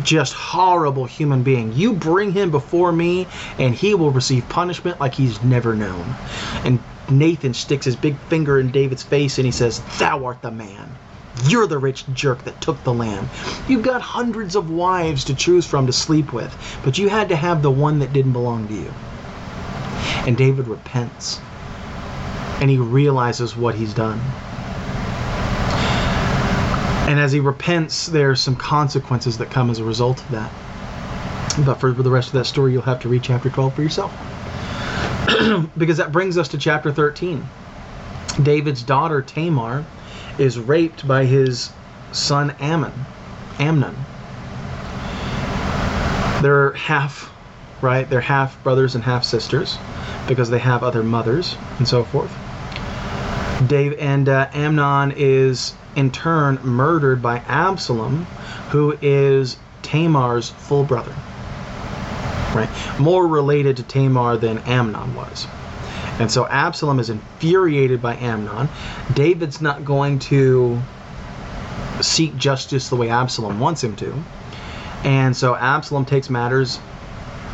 just 0.03 0.33
horrible 0.33 1.05
human 1.05 1.43
being. 1.43 1.73
You 1.73 1.93
bring 1.93 2.33
him 2.33 2.51
before 2.51 2.93
me, 2.93 3.27
and 3.59 3.75
he 3.75 3.95
will 3.95 4.11
receive 4.11 4.49
punishment 4.49 5.01
like 5.01 5.15
he's 5.15 5.43
never 5.43 5.75
known. 5.75 6.15
And 6.65 6.79
Nathan 7.11 7.55
sticks 7.55 7.85
his 7.85 7.97
big 7.97 8.17
finger 8.29 8.59
in 8.59 8.71
David's 8.71 9.03
face 9.03 9.39
and 9.39 9.45
he 9.45 9.53
says, 9.53 9.83
Thou 9.99 10.25
art 10.25 10.43
the 10.43 10.51
man. 10.51 10.97
You're 11.47 11.67
the 11.67 11.79
rich 11.79 12.05
jerk 12.15 12.45
that 12.45 12.61
took 12.61 12.83
the 12.85 12.95
lamb. 12.95 13.29
You've 13.69 13.83
got 13.83 14.01
hundreds 14.01 14.57
of 14.57 14.71
wives 14.71 15.25
to 15.25 15.35
choose 15.35 15.67
from 15.67 15.87
to 15.87 15.93
sleep 15.93 16.33
with, 16.33 16.57
but 16.85 16.97
you 16.97 17.09
had 17.09 17.29
to 17.29 17.37
have 17.37 17.61
the 17.61 17.71
one 17.71 17.99
that 17.99 18.13
didn't 18.13 18.33
belong 18.33 18.69
to 18.69 18.75
you. 18.75 18.93
And 20.27 20.37
David 20.37 20.69
repents 20.69 21.41
and 22.61 22.71
he 22.71 22.79
realizes 22.79 23.57
what 23.57 23.75
he's 23.75 23.93
done. 23.93 24.21
And 27.09 27.21
as 27.21 27.33
he 27.33 27.41
repents, 27.41 28.07
there's 28.07 28.41
some 28.41 28.57
consequences 28.57 29.37
that 29.39 29.51
come 29.51 29.69
as 29.69 29.79
a 29.79 29.85
result 29.85 30.21
of 30.21 30.31
that. 30.31 30.51
But 31.67 31.75
for 31.75 31.93
the 31.93 32.11
rest 32.11 32.29
of 32.29 32.35
that 32.35 32.47
story, 32.47 32.73
you'll 32.73 32.83
have 32.83 33.01
to 33.01 33.09
read 33.09 33.23
chapter 33.23 33.51
12 33.51 33.75
for 33.75 33.83
yourself. 33.83 34.13
because 35.79 35.97
that 35.99 36.13
brings 36.13 36.37
us 36.37 36.49
to 36.49 36.59
chapter 36.59 36.93
13. 36.93 37.47
David's 38.43 38.83
daughter 38.83 39.23
Tamar 39.23 39.85
is 40.39 40.59
raped 40.59 41.07
by 41.07 41.25
his 41.25 41.71
son 42.13 42.55
Ammon, 42.61 42.93
Amnon. 43.59 43.95
They're 46.43 46.73
half, 46.73 47.33
right? 47.81 48.09
They're 48.09 48.21
half 48.21 48.63
brothers 48.63 48.95
and 48.95 49.05
half 49.05 49.25
sisters 49.25 49.79
because 50.27 50.51
they 50.51 50.59
have 50.59 50.83
other 50.83 51.03
mothers 51.03 51.57
and 51.79 51.87
so 51.87 52.05
forth. 52.05 52.33
Dave 53.67 53.97
and 53.99 54.29
uh, 54.29 54.49
Amnon 54.53 55.13
is 55.17 55.75
in 55.97 56.11
turn 56.11 56.59
murdered 56.63 57.23
by 57.23 57.39
Absalom, 57.47 58.27
who 58.71 58.99
is 59.01 59.57
Tamar's 59.83 60.51
full 60.51 60.85
brother. 60.85 61.15
Right? 62.55 62.69
More 62.99 63.27
related 63.27 63.77
to 63.79 63.83
Tamar 63.83 64.37
than 64.37 64.59
Amnon 64.59 65.15
was. 65.15 65.47
And 66.21 66.31
so 66.31 66.47
Absalom 66.47 67.01
is 67.01 67.11
infuriated 67.11 68.01
by 68.01 68.15
Amnon. 68.17 68.69
David's 69.15 69.61
not 69.61 69.85
going 69.85 70.21
to 70.21 70.81
seek 72.01 72.37
justice 72.37 72.89
the 72.89 72.97
way 72.97 73.09
Absalom 73.09 73.59
wants 73.59 73.83
him 73.83 73.97
to. 73.97 74.15
And 75.03 75.37
so 75.37 75.57
Absalom 75.57 76.05
takes 76.05 76.31
matters 76.31 76.79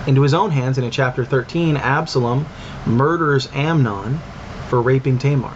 into 0.06 0.22
his 0.22 0.34
own 0.34 0.50
hands, 0.50 0.78
and 0.78 0.84
in 0.84 0.90
chapter 0.90 1.24
13, 1.24 1.76
Absalom 1.76 2.46
murders 2.86 3.48
Amnon 3.54 4.20
for 4.68 4.80
raping 4.80 5.18
Tamar. 5.18 5.52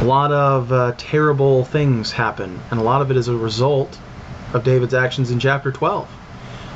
A 0.00 0.04
lot 0.04 0.32
of 0.32 0.72
uh, 0.72 0.94
terrible 0.96 1.64
things 1.64 2.10
happen, 2.10 2.60
and 2.70 2.80
a 2.80 2.82
lot 2.82 3.02
of 3.02 3.10
it 3.10 3.16
is 3.16 3.28
a 3.28 3.36
result 3.36 3.98
of 4.52 4.64
David's 4.64 4.94
actions 4.94 5.30
in 5.30 5.38
chapter 5.38 5.70
12. 5.70 6.08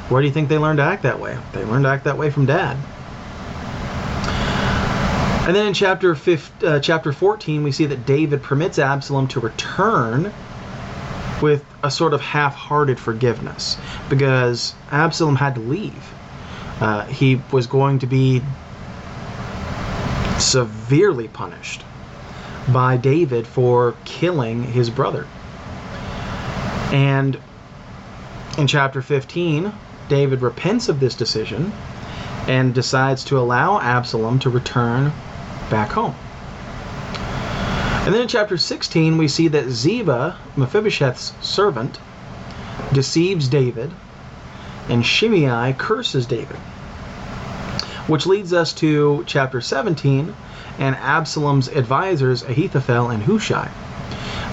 Where 0.09 0.23
do 0.23 0.29
you 0.29 0.33
think 0.33 0.49
they 0.49 0.59
learned 0.59 0.79
to 0.79 0.85
act 0.85 1.03
that 1.03 1.19
way? 1.19 1.37
They 1.53 1.65
learned 1.65 1.85
to 1.85 1.91
act 1.91 2.05
that 2.05 2.17
way 2.17 2.31
from 2.31 2.47
dad. 2.47 2.77
And 5.47 5.55
then 5.55 5.67
in 5.67 5.75
chapter 5.75 6.15
15, 6.15 6.69
uh, 6.69 6.81
chapter 6.81 7.13
14, 7.13 7.63
we 7.63 7.73
see 7.73 7.87
that 7.87 8.07
David 8.07 8.43
permits 8.43 8.79
Absalom 8.79 9.29
to 9.29 9.41
return 9.41 10.33
with 11.41 11.65
a 11.83 11.91
sort 11.91 12.15
of 12.15 12.21
half-hearted 12.21 12.99
forgiveness 12.99 13.77
because 14.09 14.75
Absalom 14.91 15.37
had 15.37 15.55
to 15.57 15.61
leave. 15.61 16.15
Uh, 16.81 17.05
he 17.07 17.41
was 17.53 17.67
going 17.67 17.99
to 18.01 18.07
be 18.07 18.43
severely 20.39 21.29
punished 21.29 21.83
by 22.73 22.97
David 22.97 23.47
for 23.47 23.95
killing 24.05 24.63
his 24.63 24.91
brother. 24.91 25.27
And 26.93 27.39
in 28.59 28.67
chapter 28.67 29.03
15, 29.03 29.73
David 30.09 30.43
repents 30.43 30.89
of 30.89 31.01
this 31.01 31.15
decision 31.15 31.73
and 32.47 32.75
decides 32.75 33.25
to 33.25 33.39
allow 33.39 33.81
Absalom 33.81 34.39
to 34.41 34.51
return 34.51 35.13
back 35.71 35.91
home. 35.91 36.15
And 38.05 38.15
then 38.15 38.23
in 38.23 38.29
chapter 38.29 38.57
16, 38.57 39.19
we 39.19 39.27
see 39.27 39.49
that 39.49 39.69
Ziba, 39.69 40.37
Mephibosheth's 40.57 41.33
servant, 41.41 41.99
deceives 42.93 43.49
David, 43.49 43.91
and 44.89 45.05
Shimei 45.05 45.75
curses 45.77 46.25
David. 46.27 46.57
Which 48.07 48.27
leads 48.27 48.53
us 48.53 48.73
to 48.75 49.25
chapter 49.27 49.61
17 49.61 50.33
and 50.79 50.95
Absalom's 50.97 51.67
advisors, 51.69 52.45
Ahithophel 52.45 53.11
and 53.11 53.25
Hushai. 53.25 53.71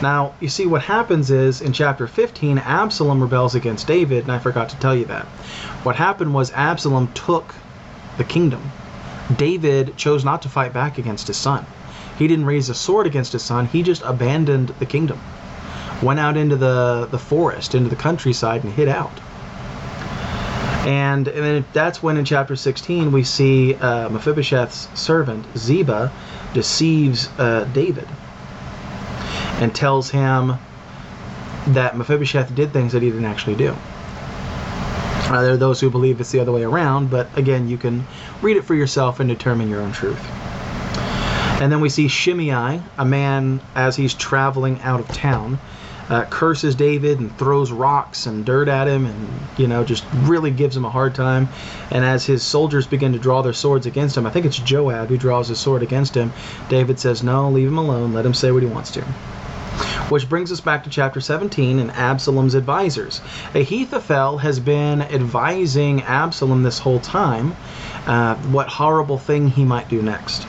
Now, 0.04 0.36
you 0.42 0.50
see, 0.50 0.66
what 0.66 0.82
happens 0.82 1.32
is 1.32 1.62
in 1.62 1.72
chapter 1.72 2.08
15, 2.08 2.58
Absalom 2.58 3.22
rebels 3.22 3.56
against 3.56 3.88
David, 3.88 4.24
and 4.24 4.34
I 4.34 4.38
forgot 4.38 4.68
to 4.70 4.76
tell 4.76 4.94
you 4.94 5.06
that. 5.06 5.26
What 5.84 5.96
happened 5.96 6.34
was 6.34 6.52
Absalom 6.52 7.08
took 7.14 7.56
the 8.18 8.26
kingdom 8.26 8.70
David 9.38 9.96
chose 9.96 10.26
not 10.26 10.42
to 10.42 10.50
fight 10.50 10.74
back 10.74 10.98
against 10.98 11.28
his 11.28 11.38
son. 11.38 11.66
He 12.20 12.28
didn't 12.28 12.44
raise 12.44 12.68
a 12.68 12.76
sword 12.76 13.08
against 13.08 13.32
his 13.32 13.44
son, 13.44 13.66
he 13.68 13.82
just 13.82 14.02
abandoned 14.04 14.76
the 14.80 14.86
kingdom. 14.86 15.22
Went 16.02 16.20
out 16.20 16.36
into 16.36 16.58
the, 16.58 17.08
the 17.10 17.18
forest, 17.18 17.74
into 17.74 17.90
the 17.90 17.96
countryside, 17.96 18.66
and 18.66 18.74
hid 18.74 18.90
out. 18.90 19.18
And, 20.86 21.30
and 21.30 21.64
that's 21.72 22.04
when 22.04 22.18
in 22.18 22.26
chapter 22.26 22.58
16 22.58 23.14
we 23.14 23.24
see 23.24 23.76
uh, 23.76 24.10
Mephibosheth's 24.10 24.90
servant, 25.00 25.46
Ziba, 25.58 26.12
deceives 26.54 27.30
uh, 27.40 27.64
David 27.72 28.10
and 29.60 29.74
tells 29.74 30.10
him 30.10 30.54
that 31.68 31.96
Mephibosheth 31.96 32.54
did 32.56 32.74
things 32.74 32.92
that 32.92 33.02
he 33.02 33.10
didn't 33.10 33.26
actually 33.26 33.56
do. 33.56 33.76
Uh, 35.30 35.42
there 35.42 35.54
are 35.54 35.58
those 35.58 35.80
who 35.80 35.90
believe 35.90 36.20
it's 36.20 36.32
the 36.32 36.40
other 36.40 36.52
way 36.52 36.64
around, 36.64 37.10
but 37.10 37.28
again, 37.38 37.68
you 37.70 37.78
can 37.78 38.06
read 38.42 38.58
it 38.58 38.64
for 38.64 38.76
yourself 38.76 39.20
and 39.20 39.30
determine 39.30 39.70
your 39.70 39.82
own 39.82 39.92
truth. 39.92 40.22
And 41.62 41.72
then 41.72 41.80
we 41.80 41.90
see 41.90 42.08
Shimei, 42.08 42.82
a 42.98 43.06
man 43.06 43.62
as 43.74 43.96
he's 43.96 44.14
traveling 44.14 44.82
out 44.82 45.00
of 45.00 45.08
town, 45.08 45.60
uh, 46.10 46.26
curses 46.26 46.76
David 46.76 47.20
and 47.20 47.36
throws 47.38 47.72
rocks 47.72 48.26
and 48.26 48.46
dirt 48.46 48.68
at 48.68 48.88
him 48.88 49.06
and, 49.06 49.30
you 49.58 49.68
know, 49.68 49.86
just 49.86 50.04
really 50.24 50.52
gives 50.52 50.76
him 50.76 50.84
a 50.84 50.90
hard 50.90 51.16
time. 51.16 51.48
And 51.90 52.04
as 52.04 52.26
his 52.26 52.44
soldiers 52.44 52.86
begin 52.86 53.14
to 53.14 53.20
draw 53.20 53.42
their 53.42 53.54
swords 53.54 53.86
against 53.86 54.18
him, 54.18 54.28
I 54.28 54.30
think 54.30 54.46
it's 54.46 54.58
Joab 54.58 55.08
who 55.08 55.18
draws 55.18 55.48
his 55.48 55.60
sword 55.60 55.84
against 55.84 56.16
him, 56.16 56.34
David 56.68 57.00
says, 57.00 57.24
No, 57.24 57.50
leave 57.50 57.70
him 57.70 57.78
alone, 57.78 58.14
let 58.14 58.26
him 58.26 58.34
say 58.34 58.52
what 58.52 58.64
he 58.64 58.68
wants 58.68 58.92
to. 58.92 59.06
Which 60.10 60.30
brings 60.30 60.52
us 60.52 60.62
back 60.62 60.84
to 60.84 60.90
chapter 60.90 61.22
17 61.22 61.80
and 61.80 61.90
Absalom's 61.92 62.56
advisors. 62.56 63.22
Ahithophel 63.56 64.38
has 64.40 64.60
been 64.60 65.02
advising 65.02 66.02
Absalom 66.04 66.64
this 66.64 66.80
whole 66.80 67.00
time 67.00 67.56
uh, 68.06 68.36
what 68.36 68.68
horrible 68.68 69.18
thing 69.18 69.48
he 69.48 69.64
might 69.64 69.90
do 69.90 70.02
next. 70.02 70.46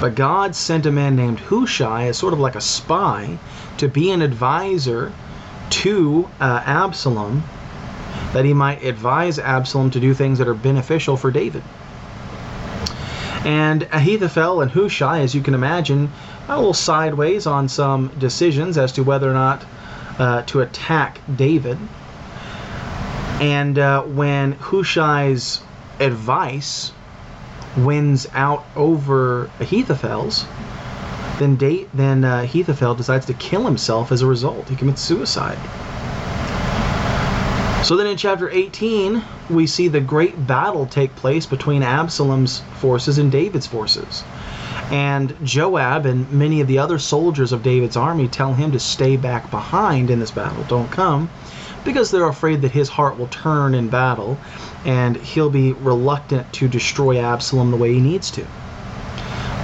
But 0.00 0.14
God 0.14 0.54
sent 0.54 0.86
a 0.86 0.92
man 0.92 1.16
named 1.16 1.40
Hushai 1.40 2.06
as 2.06 2.18
sort 2.18 2.32
of 2.32 2.38
like 2.38 2.54
a 2.54 2.60
spy 2.60 3.38
to 3.78 3.88
be 3.88 4.10
an 4.10 4.22
advisor 4.22 5.12
to 5.70 6.28
uh, 6.40 6.62
Absalom 6.64 7.42
that 8.32 8.44
he 8.44 8.52
might 8.52 8.84
advise 8.84 9.38
Absalom 9.38 9.90
to 9.90 10.00
do 10.00 10.14
things 10.14 10.38
that 10.38 10.48
are 10.48 10.54
beneficial 10.54 11.16
for 11.16 11.30
David. 11.30 11.62
And 13.44 13.84
Ahithophel 13.92 14.60
and 14.60 14.70
Hushai, 14.70 15.20
as 15.20 15.34
you 15.34 15.40
can 15.40 15.54
imagine, 15.54 16.10
are 16.48 16.54
a 16.54 16.58
little 16.58 16.74
sideways 16.74 17.46
on 17.46 17.68
some 17.68 18.08
decisions 18.18 18.76
as 18.76 18.92
to 18.92 19.02
whether 19.02 19.30
or 19.30 19.34
not 19.34 19.64
uh, 20.18 20.42
to 20.42 20.60
attack 20.60 21.20
David. 21.34 21.78
And 23.40 23.78
uh, 23.78 24.02
when 24.02 24.52
Hushai's 24.52 25.60
advice 26.00 26.92
wins 27.76 28.26
out 28.32 28.64
over 28.74 29.50
Ahithophel's, 29.60 30.44
then, 31.38 31.56
da- 31.56 31.86
then 31.94 32.24
uh, 32.24 32.42
Ahithophel 32.42 32.96
decides 32.96 33.26
to 33.26 33.34
kill 33.34 33.64
himself 33.64 34.10
as 34.10 34.22
a 34.22 34.26
result. 34.26 34.68
He 34.68 34.74
commits 34.74 35.00
suicide. 35.00 35.58
So 37.88 37.96
then 37.96 38.06
in 38.06 38.18
chapter 38.18 38.50
18, 38.50 39.24
we 39.48 39.66
see 39.66 39.88
the 39.88 39.98
great 39.98 40.46
battle 40.46 40.84
take 40.84 41.16
place 41.16 41.46
between 41.46 41.82
Absalom's 41.82 42.60
forces 42.74 43.16
and 43.16 43.32
David's 43.32 43.66
forces. 43.66 44.24
And 44.90 45.34
Joab 45.42 46.04
and 46.04 46.30
many 46.30 46.60
of 46.60 46.66
the 46.66 46.80
other 46.80 46.98
soldiers 46.98 47.50
of 47.50 47.62
David's 47.62 47.96
army 47.96 48.28
tell 48.28 48.52
him 48.52 48.72
to 48.72 48.78
stay 48.78 49.16
back 49.16 49.50
behind 49.50 50.10
in 50.10 50.20
this 50.20 50.30
battle. 50.30 50.64
Don't 50.64 50.90
come 50.90 51.30
because 51.82 52.10
they're 52.10 52.28
afraid 52.28 52.60
that 52.60 52.72
his 52.72 52.90
heart 52.90 53.18
will 53.18 53.28
turn 53.28 53.74
in 53.74 53.88
battle 53.88 54.38
and 54.84 55.16
he'll 55.16 55.48
be 55.48 55.72
reluctant 55.72 56.52
to 56.52 56.68
destroy 56.68 57.18
Absalom 57.18 57.70
the 57.70 57.78
way 57.78 57.94
he 57.94 58.00
needs 58.02 58.30
to. 58.32 58.44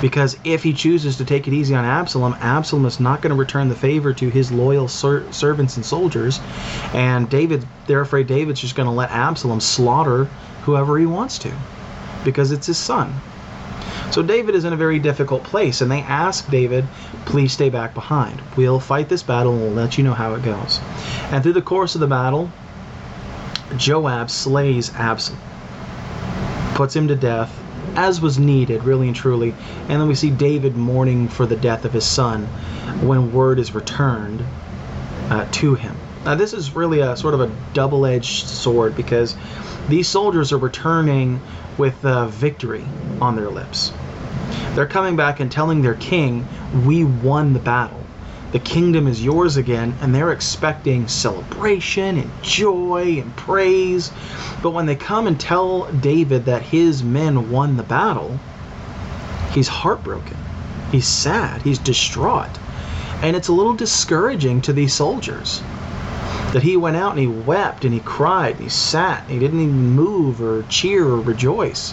Because 0.01 0.37
if 0.45 0.63
he 0.63 0.73
chooses 0.73 1.17
to 1.17 1.25
take 1.25 1.49
it 1.49 1.55
easy 1.55 1.75
on 1.75 1.85
Absalom, 1.85 2.37
Absalom 2.41 2.85
is 2.85 3.01
not 3.01 3.23
going 3.23 3.31
to 3.31 3.37
return 3.37 3.69
the 3.69 3.75
favor 3.75 4.13
to 4.15 4.29
his 4.29 4.53
loyal 4.53 4.89
ser- 4.89 5.31
servants 5.33 5.77
and 5.77 5.85
soldiers. 5.85 6.41
And 6.93 7.29
David, 7.31 7.67
they're 7.87 8.01
afraid 8.01 8.27
David's 8.27 8.61
just 8.61 8.75
going 8.75 8.89
to 8.89 8.93
let 8.93 9.11
Absalom 9.11 9.61
slaughter 9.61 10.25
whoever 10.65 10.99
he 10.99 11.07
wants 11.07 11.39
to 11.39 11.53
because 12.25 12.53
it's 12.53 12.67
his 12.67 12.79
son. 12.79 13.15
So 14.11 14.23
David 14.23 14.55
is 14.55 14.65
in 14.65 14.73
a 14.73 14.77
very 14.77 14.99
difficult 14.99 15.43
place, 15.45 15.81
and 15.81 15.91
they 15.91 16.01
ask 16.01 16.49
David, 16.51 16.87
please 17.27 17.53
stay 17.53 17.69
back 17.69 17.95
behind. 17.95 18.41
We'll 18.57 18.81
fight 18.81 19.09
this 19.09 19.23
battle 19.23 19.53
and 19.53 19.63
we'll 19.63 19.73
let 19.73 19.99
you 19.99 20.05
know 20.05 20.15
how 20.15 20.35
it 20.35 20.43
goes. 20.43 20.81
And 21.31 21.43
through 21.43 21.55
the 21.55 21.63
course 21.63 21.95
of 21.95 22.01
the 22.01 22.07
battle, 22.07 22.51
Joab 23.77 24.31
slays 24.31 24.95
Absalom, 24.95 25.41
puts 26.75 26.95
him 26.95 27.09
to 27.09 27.17
death, 27.17 27.61
as 27.97 28.21
was 28.21 28.39
needed, 28.39 28.85
really 28.85 29.07
and 29.07 29.17
truly. 29.17 29.55
And 29.89 30.01
then 30.01 30.09
we 30.09 30.15
see 30.15 30.31
David 30.31 30.77
mourning 30.77 31.29
for 31.29 31.47
the 31.47 31.57
death 31.57 31.85
of 31.85 31.93
his 31.93 32.05
son 32.05 32.47
when 33.03 33.33
word 33.33 33.59
is 33.59 33.75
returned 33.75 34.45
uh, 35.31 35.47
to 35.53 35.75
him. 35.75 35.97
Now, 36.25 36.35
this 36.35 36.53
is 36.53 36.75
really 36.75 37.01
a 37.01 37.17
sort 37.17 37.35
of 37.35 37.41
a 37.41 37.53
double 37.73 38.07
edged 38.07 38.47
sword 38.47 38.97
because 38.97 39.37
these 39.89 40.09
soldiers 40.09 40.53
are 40.53 40.59
returning 40.59 41.41
with 41.77 42.03
uh, 42.05 42.27
victory 42.29 42.85
on 43.21 43.37
their 43.37 43.51
lips. 43.51 43.93
They're 44.75 44.87
coming 44.87 45.17
back 45.17 45.41
and 45.41 45.53
telling 45.53 45.83
their 45.83 45.95
king, 45.95 46.47
We 46.85 47.05
won 47.05 47.53
the 47.53 47.59
battle. 47.59 48.04
The 48.55 48.61
kingdom 48.61 49.09
is 49.09 49.21
yours 49.21 49.57
again, 49.57 49.97
and 50.01 50.15
they're 50.15 50.31
expecting 50.31 51.09
celebration 51.09 52.17
and 52.19 52.31
joy 52.41 53.19
and 53.21 53.35
praise. 53.35 54.13
But 54.63 54.71
when 54.71 54.87
they 54.87 54.95
come 54.95 55.27
and 55.27 55.41
tell 55.41 55.91
David 55.91 56.45
that 56.45 56.63
his 56.63 57.03
men 57.03 57.51
won 57.51 57.77
the 57.77 57.83
battle, 57.83 58.39
he's 59.51 59.67
heartbroken. 59.67 60.37
He's 60.93 61.09
sad. 61.09 61.63
He's 61.63 61.81
distraught. 61.81 62.61
And 63.23 63.35
it's 63.35 63.49
a 63.49 63.53
little 63.53 63.75
discouraging 63.75 64.61
to 64.61 64.73
these 64.73 64.95
soldiers 64.95 65.61
that 66.53 66.63
he 66.63 66.77
went 66.77 66.97
out 66.97 67.11
and 67.11 67.19
he 67.19 67.27
wept 67.27 67.85
and 67.85 67.93
he 67.93 67.99
cried 67.99 68.55
and 68.55 68.63
he 68.63 68.71
sat 68.71 69.23
and 69.23 69.33
he 69.33 69.41
didn't 69.41 69.63
even 69.63 69.91
move 69.91 70.41
or 70.41 70.63
cheer 70.69 71.05
or 71.05 71.21
rejoice. 71.21 71.93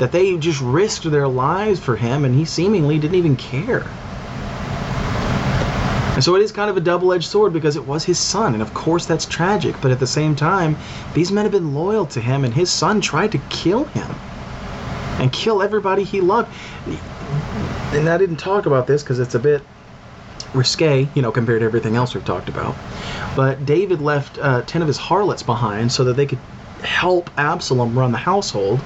That 0.00 0.12
they 0.12 0.36
just 0.36 0.60
risked 0.60 1.10
their 1.10 1.28
lives 1.28 1.80
for 1.80 1.96
him 1.96 2.26
and 2.26 2.34
he 2.34 2.44
seemingly 2.44 2.98
didn't 2.98 3.16
even 3.16 3.36
care. 3.36 3.86
And 6.14 6.22
so 6.22 6.36
it 6.36 6.42
is 6.42 6.52
kind 6.52 6.70
of 6.70 6.76
a 6.76 6.80
double 6.80 7.12
edged 7.12 7.28
sword 7.28 7.52
because 7.52 7.74
it 7.74 7.84
was 7.84 8.04
his 8.04 8.20
son. 8.20 8.54
And 8.54 8.62
of 8.62 8.72
course, 8.72 9.04
that's 9.04 9.26
tragic. 9.26 9.74
But 9.80 9.90
at 9.90 9.98
the 9.98 10.06
same 10.06 10.36
time, 10.36 10.76
these 11.12 11.32
men 11.32 11.44
have 11.44 11.52
been 11.52 11.74
loyal 11.74 12.06
to 12.06 12.20
him, 12.20 12.44
and 12.44 12.54
his 12.54 12.70
son 12.70 13.00
tried 13.00 13.32
to 13.32 13.38
kill 13.50 13.84
him 13.84 14.08
and 15.18 15.32
kill 15.32 15.60
everybody 15.60 16.04
he 16.04 16.20
loved. 16.20 16.54
And 17.92 18.08
I 18.08 18.16
didn't 18.16 18.36
talk 18.36 18.66
about 18.66 18.86
this 18.86 19.02
because 19.02 19.18
it's 19.18 19.34
a 19.34 19.40
bit 19.40 19.62
risque, 20.54 21.08
you 21.14 21.22
know, 21.22 21.32
compared 21.32 21.60
to 21.60 21.66
everything 21.66 21.96
else 21.96 22.14
we've 22.14 22.24
talked 22.24 22.48
about. 22.48 22.76
But 23.34 23.66
David 23.66 24.00
left 24.00 24.38
uh, 24.38 24.62
10 24.62 24.82
of 24.82 24.88
his 24.88 24.96
harlots 24.96 25.42
behind 25.42 25.90
so 25.90 26.04
that 26.04 26.14
they 26.14 26.26
could 26.26 26.38
help 26.84 27.30
Absalom 27.38 27.98
run 27.98 28.12
the 28.12 28.18
household. 28.18 28.80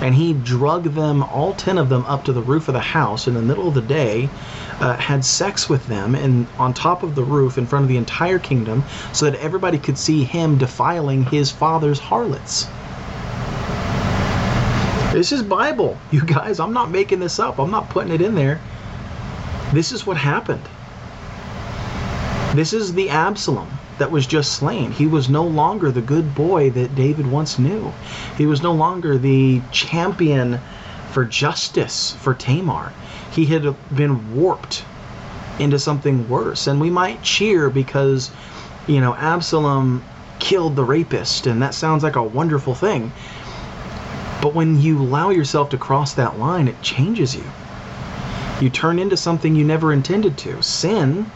And 0.00 0.14
he 0.14 0.32
drug 0.34 0.84
them, 0.84 1.22
all 1.22 1.54
10 1.54 1.78
of 1.78 1.88
them, 1.88 2.04
up 2.06 2.24
to 2.24 2.32
the 2.32 2.42
roof 2.42 2.68
of 2.68 2.74
the 2.74 2.80
house 2.80 3.26
in 3.26 3.34
the 3.34 3.42
middle 3.42 3.68
of 3.68 3.74
the 3.74 3.82
day 3.82 4.28
uh, 4.80 4.96
had 4.96 5.24
sex 5.24 5.68
with 5.68 5.86
them 5.86 6.14
and 6.14 6.46
on 6.58 6.74
top 6.74 7.02
of 7.02 7.14
the 7.14 7.24
roof 7.24 7.56
in 7.56 7.66
front 7.66 7.84
of 7.84 7.88
the 7.88 7.96
entire 7.96 8.38
kingdom 8.38 8.84
so 9.12 9.28
that 9.30 9.38
everybody 9.40 9.78
could 9.78 9.96
see 9.96 10.22
him 10.22 10.58
defiling 10.58 11.24
his 11.24 11.50
father's 11.50 11.98
harlots. 11.98 12.66
This 15.12 15.32
is 15.32 15.42
Bible, 15.42 15.96
you 16.10 16.22
guys. 16.22 16.60
I'm 16.60 16.72
not 16.72 16.90
making 16.90 17.20
this 17.20 17.38
up. 17.38 17.58
I'm 17.58 17.70
not 17.70 17.88
putting 17.88 18.12
it 18.12 18.20
in 18.20 18.34
there. 18.34 18.60
This 19.72 19.92
is 19.92 20.06
what 20.06 20.16
happened. 20.16 20.62
This 22.54 22.72
is 22.72 22.92
the 22.94 23.10
Absalom 23.10 23.75
that 23.98 24.10
was 24.10 24.26
just 24.26 24.52
slain. 24.52 24.92
He 24.92 25.06
was 25.06 25.28
no 25.28 25.44
longer 25.44 25.90
the 25.90 26.02
good 26.02 26.34
boy 26.34 26.70
that 26.70 26.94
David 26.94 27.26
once 27.26 27.58
knew. 27.58 27.92
He 28.36 28.46
was 28.46 28.62
no 28.62 28.72
longer 28.72 29.18
the 29.18 29.62
champion 29.70 30.60
for 31.12 31.24
justice 31.24 32.12
for 32.20 32.34
Tamar 32.34 32.92
he 33.36 33.44
had 33.44 33.76
been 33.94 34.34
warped 34.34 34.82
into 35.58 35.78
something 35.78 36.26
worse. 36.28 36.66
And 36.66 36.80
we 36.80 36.88
might 36.88 37.22
cheer 37.22 37.68
because, 37.68 38.30
you 38.86 39.00
know, 39.00 39.14
Absalom 39.14 40.02
killed 40.38 40.74
the 40.74 40.84
rapist, 40.84 41.46
and 41.46 41.62
that 41.62 41.74
sounds 41.74 42.02
like 42.02 42.16
a 42.16 42.22
wonderful 42.22 42.74
thing. 42.74 43.12
But 44.40 44.54
when 44.54 44.80
you 44.80 44.98
allow 45.00 45.30
yourself 45.30 45.68
to 45.70 45.78
cross 45.78 46.14
that 46.14 46.38
line, 46.38 46.66
it 46.66 46.80
changes 46.80 47.34
you. 47.34 47.44
You 48.60 48.70
turn 48.70 48.98
into 48.98 49.18
something 49.18 49.54
you 49.54 49.64
never 49.64 49.92
intended 49.92 50.38
to. 50.38 50.62
Sin, 50.62 51.30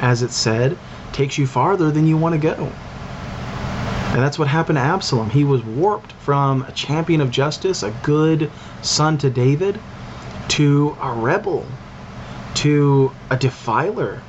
as 0.00 0.22
it 0.22 0.32
said, 0.32 0.76
takes 1.16 1.38
you 1.38 1.46
farther 1.46 1.90
than 1.90 2.06
you 2.06 2.14
want 2.14 2.34
to 2.34 2.38
go. 2.38 2.70
And 4.12 4.22
that's 4.22 4.38
what 4.38 4.48
happened 4.48 4.76
to 4.76 4.82
Absalom. 4.82 5.30
He 5.30 5.44
was 5.44 5.64
warped 5.64 6.12
from 6.12 6.62
a 6.62 6.72
champion 6.72 7.22
of 7.22 7.30
justice, 7.30 7.82
a 7.82 7.90
good 8.02 8.50
son 8.82 9.16
to 9.18 9.30
David, 9.30 9.80
to 10.48 10.94
a 11.00 11.12
rebel, 11.12 11.66
to 12.56 13.10
a 13.30 13.36
defiler, 13.36 14.20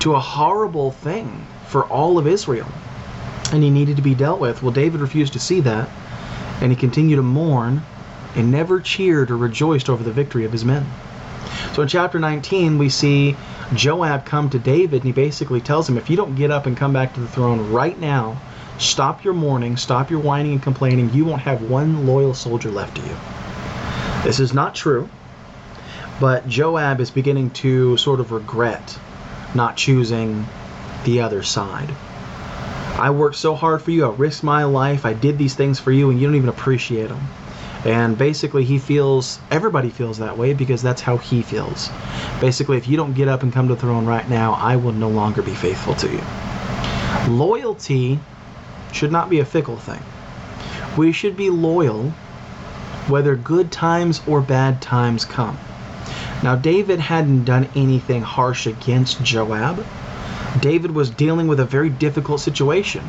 to 0.00 0.14
a 0.14 0.20
horrible 0.20 0.92
thing 0.92 1.44
for 1.66 1.84
all 1.86 2.18
of 2.18 2.26
Israel. 2.28 2.68
And 3.52 3.64
he 3.64 3.70
needed 3.70 3.96
to 3.96 4.02
be 4.02 4.14
dealt 4.14 4.40
with. 4.40 4.62
Well, 4.62 4.72
David 4.72 5.00
refused 5.00 5.32
to 5.32 5.40
see 5.40 5.60
that, 5.60 5.88
and 6.60 6.70
he 6.70 6.76
continued 6.76 7.16
to 7.16 7.22
mourn 7.22 7.82
and 8.36 8.52
never 8.52 8.80
cheered 8.80 9.30
or 9.30 9.36
rejoiced 9.36 9.90
over 9.90 10.04
the 10.04 10.12
victory 10.12 10.44
of 10.44 10.52
his 10.52 10.64
men. 10.64 10.86
So 11.74 11.82
in 11.82 11.88
chapter 11.88 12.18
19, 12.18 12.78
we 12.78 12.88
see 12.88 13.36
Joab 13.74 14.24
come 14.24 14.48
to 14.50 14.58
David, 14.58 15.02
and 15.02 15.04
he 15.04 15.12
basically 15.12 15.60
tells 15.60 15.88
him, 15.88 15.98
If 15.98 16.08
you 16.08 16.16
don't 16.16 16.34
get 16.34 16.50
up 16.50 16.66
and 16.66 16.76
come 16.76 16.92
back 16.92 17.14
to 17.14 17.20
the 17.20 17.28
throne 17.28 17.70
right 17.70 17.98
now, 17.98 18.40
stop 18.78 19.24
your 19.24 19.34
mourning, 19.34 19.76
stop 19.76 20.10
your 20.10 20.20
whining 20.20 20.52
and 20.52 20.62
complaining, 20.62 21.12
you 21.12 21.24
won't 21.24 21.42
have 21.42 21.62
one 21.62 22.06
loyal 22.06 22.34
soldier 22.34 22.70
left 22.70 22.96
to 22.96 23.02
you. 23.02 23.16
This 24.24 24.40
is 24.40 24.54
not 24.54 24.74
true. 24.74 25.08
But 26.18 26.48
Joab 26.48 27.00
is 27.00 27.10
beginning 27.10 27.50
to 27.50 27.96
sort 27.98 28.20
of 28.20 28.32
regret 28.32 28.98
not 29.54 29.76
choosing 29.76 30.46
the 31.04 31.20
other 31.20 31.42
side. 31.42 31.90
I 32.98 33.10
worked 33.10 33.36
so 33.36 33.54
hard 33.54 33.82
for 33.82 33.90
you, 33.90 34.06
I 34.06 34.14
risked 34.14 34.42
my 34.42 34.64
life, 34.64 35.04
I 35.04 35.12
did 35.12 35.36
these 35.36 35.54
things 35.54 35.78
for 35.78 35.92
you, 35.92 36.10
and 36.10 36.18
you 36.18 36.26
don't 36.26 36.36
even 36.36 36.48
appreciate 36.48 37.08
them. 37.08 37.20
And 37.86 38.18
basically, 38.18 38.64
he 38.64 38.80
feels, 38.80 39.38
everybody 39.48 39.90
feels 39.90 40.18
that 40.18 40.36
way 40.36 40.54
because 40.54 40.82
that's 40.82 41.00
how 41.00 41.18
he 41.18 41.40
feels. 41.40 41.88
Basically, 42.40 42.76
if 42.76 42.88
you 42.88 42.96
don't 42.96 43.12
get 43.12 43.28
up 43.28 43.44
and 43.44 43.52
come 43.52 43.68
to 43.68 43.74
the 43.76 43.80
throne 43.80 44.04
right 44.04 44.28
now, 44.28 44.54
I 44.54 44.74
will 44.74 44.92
no 44.92 45.08
longer 45.08 45.40
be 45.40 45.54
faithful 45.54 45.94
to 45.94 46.10
you. 46.10 46.20
Loyalty 47.32 48.18
should 48.90 49.12
not 49.12 49.30
be 49.30 49.38
a 49.38 49.44
fickle 49.44 49.76
thing. 49.76 50.02
We 50.96 51.12
should 51.12 51.36
be 51.36 51.48
loyal 51.48 52.10
whether 53.06 53.36
good 53.36 53.70
times 53.70 54.20
or 54.26 54.40
bad 54.40 54.82
times 54.82 55.24
come. 55.24 55.56
Now, 56.42 56.56
David 56.56 56.98
hadn't 56.98 57.44
done 57.44 57.68
anything 57.76 58.20
harsh 58.20 58.66
against 58.66 59.22
Joab. 59.22 59.86
David 60.60 60.90
was 60.90 61.08
dealing 61.10 61.46
with 61.46 61.60
a 61.60 61.64
very 61.64 61.90
difficult 61.90 62.40
situation. 62.40 63.04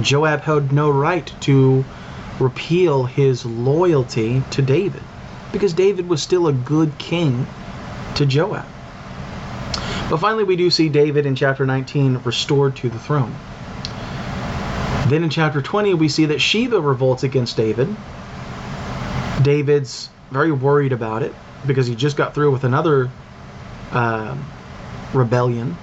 Joab 0.00 0.42
had 0.42 0.72
no 0.72 0.88
right 0.88 1.32
to 1.40 1.84
repeal 2.40 3.04
his 3.04 3.44
loyalty 3.44 4.42
to 4.50 4.62
David 4.62 5.02
because 5.52 5.72
David 5.72 6.08
was 6.08 6.22
still 6.22 6.48
a 6.48 6.52
good 6.52 6.96
king 6.98 7.46
to 8.16 8.26
Joab. 8.26 8.66
But 10.10 10.18
finally, 10.18 10.44
we 10.44 10.56
do 10.56 10.70
see 10.70 10.88
David 10.88 11.26
in 11.26 11.34
chapter 11.34 11.64
19 11.64 12.20
restored 12.24 12.76
to 12.76 12.90
the 12.90 12.98
throne. 12.98 13.34
Then 15.08 15.22
in 15.22 15.30
chapter 15.30 15.62
20, 15.62 15.94
we 15.94 16.08
see 16.08 16.26
that 16.26 16.40
Sheba 16.40 16.80
revolts 16.80 17.22
against 17.22 17.56
David. 17.56 17.94
David's 19.42 20.08
very 20.30 20.52
worried 20.52 20.92
about 20.92 21.22
it 21.22 21.34
because 21.66 21.86
he 21.86 21.94
just 21.94 22.16
got 22.16 22.34
through 22.34 22.50
with 22.50 22.64
another 22.64 23.10
uh, 23.92 24.36
rebellion. 25.12 25.76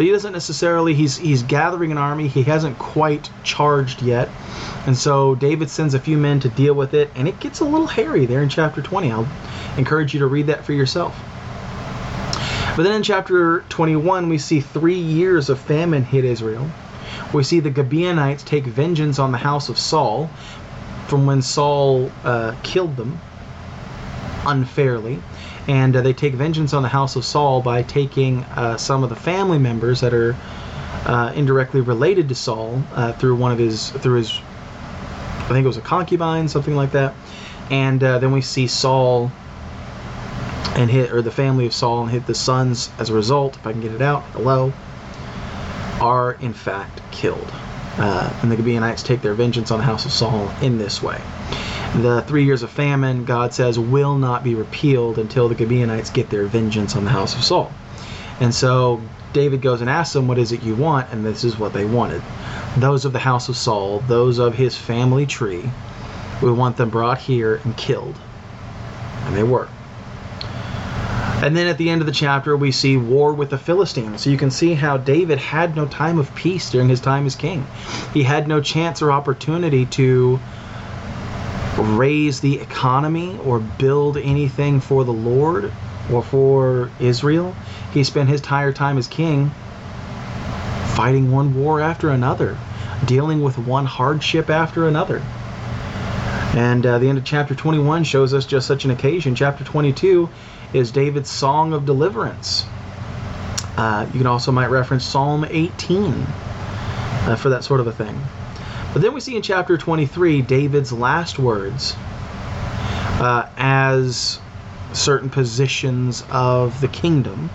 But 0.00 0.06
he 0.06 0.12
doesn't 0.12 0.32
necessarily. 0.32 0.94
He's 0.94 1.18
he's 1.18 1.42
gathering 1.42 1.92
an 1.92 1.98
army. 1.98 2.26
He 2.26 2.42
hasn't 2.44 2.78
quite 2.78 3.28
charged 3.44 4.00
yet, 4.00 4.30
and 4.86 4.96
so 4.96 5.34
David 5.34 5.68
sends 5.68 5.92
a 5.92 6.00
few 6.00 6.16
men 6.16 6.40
to 6.40 6.48
deal 6.48 6.72
with 6.72 6.94
it, 6.94 7.10
and 7.14 7.28
it 7.28 7.38
gets 7.38 7.60
a 7.60 7.66
little 7.66 7.86
hairy 7.86 8.24
there 8.24 8.42
in 8.42 8.48
chapter 8.48 8.80
20. 8.80 9.12
I'll 9.12 9.28
encourage 9.76 10.14
you 10.14 10.20
to 10.20 10.26
read 10.26 10.46
that 10.46 10.64
for 10.64 10.72
yourself. 10.72 11.14
But 12.76 12.84
then 12.84 12.94
in 12.94 13.02
chapter 13.02 13.62
21, 13.68 14.30
we 14.30 14.38
see 14.38 14.62
three 14.62 14.98
years 14.98 15.50
of 15.50 15.58
famine 15.58 16.02
hit 16.02 16.24
Israel. 16.24 16.70
We 17.34 17.42
see 17.42 17.60
the 17.60 17.70
Gibeonites 17.70 18.42
take 18.42 18.64
vengeance 18.64 19.18
on 19.18 19.32
the 19.32 19.36
house 19.36 19.68
of 19.68 19.78
Saul 19.78 20.30
from 21.08 21.26
when 21.26 21.42
Saul 21.42 22.10
uh, 22.24 22.54
killed 22.62 22.96
them 22.96 23.20
unfairly. 24.46 25.20
And 25.68 25.94
uh, 25.94 26.00
they 26.00 26.12
take 26.12 26.34
vengeance 26.34 26.72
on 26.72 26.82
the 26.82 26.88
house 26.88 27.16
of 27.16 27.24
Saul 27.24 27.60
by 27.60 27.82
taking 27.82 28.44
uh, 28.44 28.76
some 28.76 29.02
of 29.02 29.10
the 29.10 29.16
family 29.16 29.58
members 29.58 30.00
that 30.00 30.14
are 30.14 30.36
uh, 31.04 31.32
indirectly 31.34 31.80
related 31.80 32.28
to 32.28 32.34
Saul 32.34 32.82
uh, 32.94 33.12
through 33.12 33.36
one 33.36 33.52
of 33.52 33.58
his 33.58 33.90
through 33.90 34.18
his 34.18 34.40
I 35.50 35.52
think 35.52 35.64
it 35.64 35.68
was 35.68 35.78
a 35.78 35.82
concubine, 35.82 36.48
something 36.48 36.76
like 36.76 36.92
that. 36.92 37.14
And 37.70 38.02
uh, 38.04 38.20
then 38.20 38.30
we 38.30 38.40
see 38.40 38.68
Saul 38.68 39.32
and 40.76 40.88
hit 40.88 41.12
or 41.12 41.22
the 41.22 41.32
family 41.32 41.66
of 41.66 41.74
Saul 41.74 42.02
and 42.02 42.10
hit 42.10 42.26
the 42.26 42.34
sons 42.34 42.90
as 42.98 43.10
a 43.10 43.14
result. 43.14 43.56
If 43.56 43.66
I 43.66 43.72
can 43.72 43.80
get 43.80 43.92
it 43.92 44.00
out, 44.00 44.22
hello, 44.32 44.72
are 46.00 46.34
in 46.34 46.52
fact 46.52 47.02
killed. 47.10 47.50
Uh, 47.98 48.32
and 48.42 48.50
the 48.50 48.56
Gibeonites 48.56 49.02
take 49.02 49.22
their 49.22 49.34
vengeance 49.34 49.72
on 49.72 49.78
the 49.78 49.84
house 49.84 50.04
of 50.04 50.12
Saul 50.12 50.52
in 50.62 50.78
this 50.78 51.02
way. 51.02 51.20
The 51.96 52.22
three 52.22 52.44
years 52.44 52.62
of 52.62 52.70
famine, 52.70 53.24
God 53.24 53.52
says, 53.52 53.78
will 53.78 54.16
not 54.16 54.44
be 54.44 54.54
repealed 54.54 55.18
until 55.18 55.48
the 55.48 55.56
Gibeonites 55.56 56.10
get 56.10 56.30
their 56.30 56.46
vengeance 56.46 56.94
on 56.94 57.04
the 57.04 57.10
house 57.10 57.34
of 57.34 57.42
Saul. 57.42 57.72
And 58.38 58.54
so 58.54 59.00
David 59.32 59.60
goes 59.60 59.80
and 59.80 59.90
asks 59.90 60.14
them, 60.14 60.28
What 60.28 60.38
is 60.38 60.52
it 60.52 60.62
you 60.62 60.74
want? 60.76 61.08
And 61.12 61.24
this 61.24 61.44
is 61.44 61.58
what 61.58 61.72
they 61.72 61.84
wanted. 61.84 62.22
Those 62.78 63.04
of 63.04 63.12
the 63.12 63.18
house 63.18 63.48
of 63.48 63.56
Saul, 63.56 64.02
those 64.06 64.38
of 64.38 64.54
his 64.54 64.76
family 64.76 65.26
tree, 65.26 65.70
we 66.40 66.52
want 66.52 66.76
them 66.76 66.90
brought 66.90 67.18
here 67.18 67.60
and 67.64 67.76
killed. 67.76 68.16
And 69.24 69.36
they 69.36 69.42
were. 69.42 69.68
And 71.42 71.56
then 71.56 71.66
at 71.66 71.78
the 71.78 71.90
end 71.90 72.02
of 72.02 72.06
the 72.06 72.12
chapter, 72.12 72.56
we 72.56 72.70
see 72.70 72.96
war 72.96 73.32
with 73.32 73.50
the 73.50 73.58
Philistines. 73.58 74.22
So 74.22 74.30
you 74.30 74.36
can 74.36 74.50
see 74.50 74.74
how 74.74 74.96
David 74.96 75.38
had 75.38 75.74
no 75.74 75.86
time 75.86 76.18
of 76.18 76.34
peace 76.34 76.70
during 76.70 76.88
his 76.88 77.00
time 77.00 77.26
as 77.26 77.34
king. 77.34 77.66
He 78.12 78.22
had 78.22 78.46
no 78.46 78.60
chance 78.60 79.00
or 79.02 79.10
opportunity 79.10 79.86
to 79.86 80.38
raise 81.82 82.40
the 82.40 82.60
economy 82.60 83.38
or 83.44 83.58
build 83.58 84.16
anything 84.16 84.80
for 84.80 85.04
the 85.04 85.12
Lord 85.12 85.72
or 86.12 86.22
for 86.22 86.90
Israel. 87.00 87.54
He 87.92 88.04
spent 88.04 88.28
his 88.28 88.40
entire 88.40 88.72
time 88.72 88.98
as 88.98 89.06
king 89.08 89.50
fighting 90.94 91.30
one 91.30 91.54
war 91.54 91.80
after 91.80 92.10
another, 92.10 92.58
dealing 93.06 93.42
with 93.42 93.56
one 93.58 93.86
hardship 93.86 94.50
after 94.50 94.86
another. 94.86 95.22
And 96.54 96.84
uh, 96.84 96.98
the 96.98 97.08
end 97.08 97.16
of 97.16 97.24
chapter 97.24 97.54
21 97.54 98.04
shows 98.04 98.34
us 98.34 98.44
just 98.44 98.66
such 98.66 98.84
an 98.84 98.90
occasion. 98.90 99.34
Chapter 99.34 99.64
22 99.64 100.28
is 100.72 100.90
David's 100.90 101.30
song 101.30 101.72
of 101.72 101.86
deliverance. 101.86 102.66
Uh, 103.76 104.06
you 104.12 104.18
can 104.18 104.26
also 104.26 104.52
might 104.52 104.68
reference 104.68 105.04
Psalm 105.04 105.46
18 105.48 106.12
uh, 106.12 107.36
for 107.36 107.48
that 107.50 107.64
sort 107.64 107.80
of 107.80 107.86
a 107.86 107.92
thing. 107.92 108.20
But 108.92 109.02
then 109.02 109.14
we 109.14 109.20
see 109.20 109.36
in 109.36 109.42
chapter 109.42 109.76
23 109.76 110.42
David's 110.42 110.92
last 110.92 111.38
words 111.38 111.94
uh, 113.20 113.48
as 113.56 114.40
certain 114.92 115.30
positions 115.30 116.24
of 116.30 116.80
the 116.80 116.88
kingdom, 116.88 117.50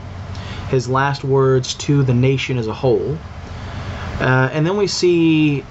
his 0.70 0.88
last 0.88 1.24
words 1.24 1.74
to 1.74 2.04
the 2.04 2.14
nation 2.14 2.58
as 2.58 2.68
a 2.68 2.74
whole. 2.74 3.18
Uh, 4.20 4.50
and 4.54 4.66
then 4.66 4.78
we 4.78 4.88
see 4.88 5.66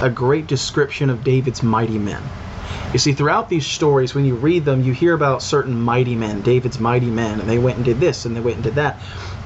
a 0.00 0.08
great 0.08 0.46
description 0.46 1.10
of 1.10 1.22
David's 1.22 1.62
mighty 1.62 1.98
men. 1.98 2.22
You 2.92 2.98
see, 2.98 3.12
throughout 3.12 3.50
these 3.50 3.66
stories, 3.66 4.14
when 4.14 4.24
you 4.24 4.34
read 4.34 4.64
them, 4.64 4.82
you 4.82 4.94
hear 4.94 5.12
about 5.12 5.42
certain 5.42 5.78
mighty 5.78 6.14
men, 6.14 6.40
David's 6.40 6.80
mighty 6.80 7.10
men, 7.10 7.40
and 7.40 7.48
they 7.48 7.58
went 7.58 7.76
and 7.76 7.84
did 7.84 8.00
this 8.00 8.24
and 8.24 8.34
they 8.34 8.40
went 8.40 8.56
and 8.56 8.64
did 8.64 8.76
that. 8.76 8.98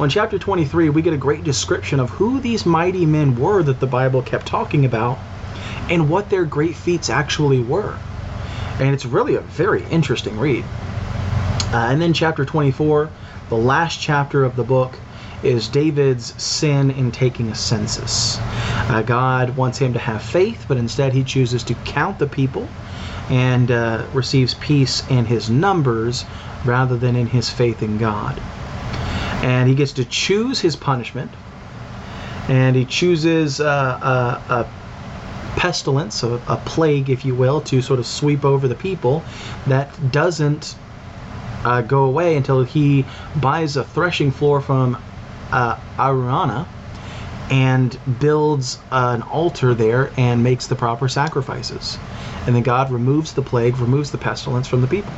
Well, 0.02 0.08
in 0.08 0.10
chapter 0.10 0.36
23, 0.36 0.88
we 0.88 1.00
get 1.00 1.12
a 1.12 1.16
great 1.16 1.44
description 1.44 2.00
of 2.00 2.10
who 2.10 2.40
these 2.40 2.66
mighty 2.66 3.06
men 3.06 3.36
were 3.36 3.62
that 3.62 3.78
the 3.78 3.86
Bible 3.86 4.20
kept 4.20 4.46
talking 4.46 4.84
about 4.84 5.16
and 5.88 6.10
what 6.10 6.28
their 6.28 6.44
great 6.44 6.74
feats 6.74 7.08
actually 7.08 7.60
were. 7.60 7.96
And 8.80 8.92
it's 8.92 9.06
really 9.06 9.36
a 9.36 9.42
very 9.42 9.84
interesting 9.92 10.40
read. 10.40 10.64
Uh, 11.72 11.86
and 11.88 12.02
then 12.02 12.12
chapter 12.12 12.44
24, 12.44 13.10
the 13.48 13.56
last 13.56 14.00
chapter 14.00 14.42
of 14.42 14.56
the 14.56 14.64
book, 14.64 14.98
is 15.44 15.68
David's 15.68 16.34
sin 16.42 16.90
in 16.90 17.12
taking 17.12 17.50
a 17.50 17.54
census. 17.54 18.38
Uh, 18.40 19.04
God 19.06 19.56
wants 19.56 19.78
him 19.78 19.92
to 19.92 20.00
have 20.00 20.20
faith, 20.20 20.64
but 20.66 20.78
instead 20.78 21.12
he 21.12 21.22
chooses 21.22 21.62
to 21.62 21.74
count 21.84 22.18
the 22.18 22.26
people 22.26 22.68
and 23.30 23.70
uh, 23.70 24.04
receives 24.12 24.54
peace 24.54 25.08
in 25.10 25.26
his 25.26 25.48
numbers 25.48 26.24
rather 26.64 26.96
than 26.96 27.14
in 27.14 27.28
his 27.28 27.48
faith 27.48 27.84
in 27.84 27.98
God. 27.98 28.42
And 29.42 29.68
he 29.68 29.74
gets 29.74 29.92
to 29.92 30.04
choose 30.04 30.60
his 30.60 30.76
punishment, 30.76 31.30
and 32.48 32.76
he 32.76 32.84
chooses 32.84 33.60
uh, 33.60 34.40
a, 34.48 34.52
a, 34.52 34.68
pestilence, 35.56 36.22
a, 36.22 36.40
a, 36.48 36.56
plague, 36.64 37.10
if 37.10 37.24
you 37.24 37.34
will, 37.34 37.60
to 37.60 37.82
sort 37.82 37.98
of 38.00 38.06
sweep 38.06 38.44
over 38.44 38.66
the 38.68 38.74
people 38.74 39.22
that 39.66 40.10
doesn't 40.10 40.74
uh, 41.64 41.82
go 41.82 42.04
away 42.04 42.36
until 42.36 42.64
he 42.64 43.04
buys 43.36 43.76
a 43.76 43.84
threshing 43.84 44.30
floor 44.30 44.60
from 44.60 44.96
uh, 45.50 45.78
Araunah 45.98 46.66
and 47.50 47.98
builds 48.18 48.78
an 48.90 49.22
altar 49.22 49.74
there 49.74 50.10
and 50.16 50.42
makes 50.42 50.66
the 50.66 50.74
proper 50.74 51.08
sacrifices. 51.08 51.98
And 52.46 52.56
then 52.56 52.62
God 52.62 52.90
removes 52.90 53.34
the 53.34 53.42
plague, 53.42 53.78
removes 53.78 54.10
the 54.10 54.18
pestilence 54.18 54.66
from 54.66 54.80
the 54.80 54.86
people. 54.86 55.12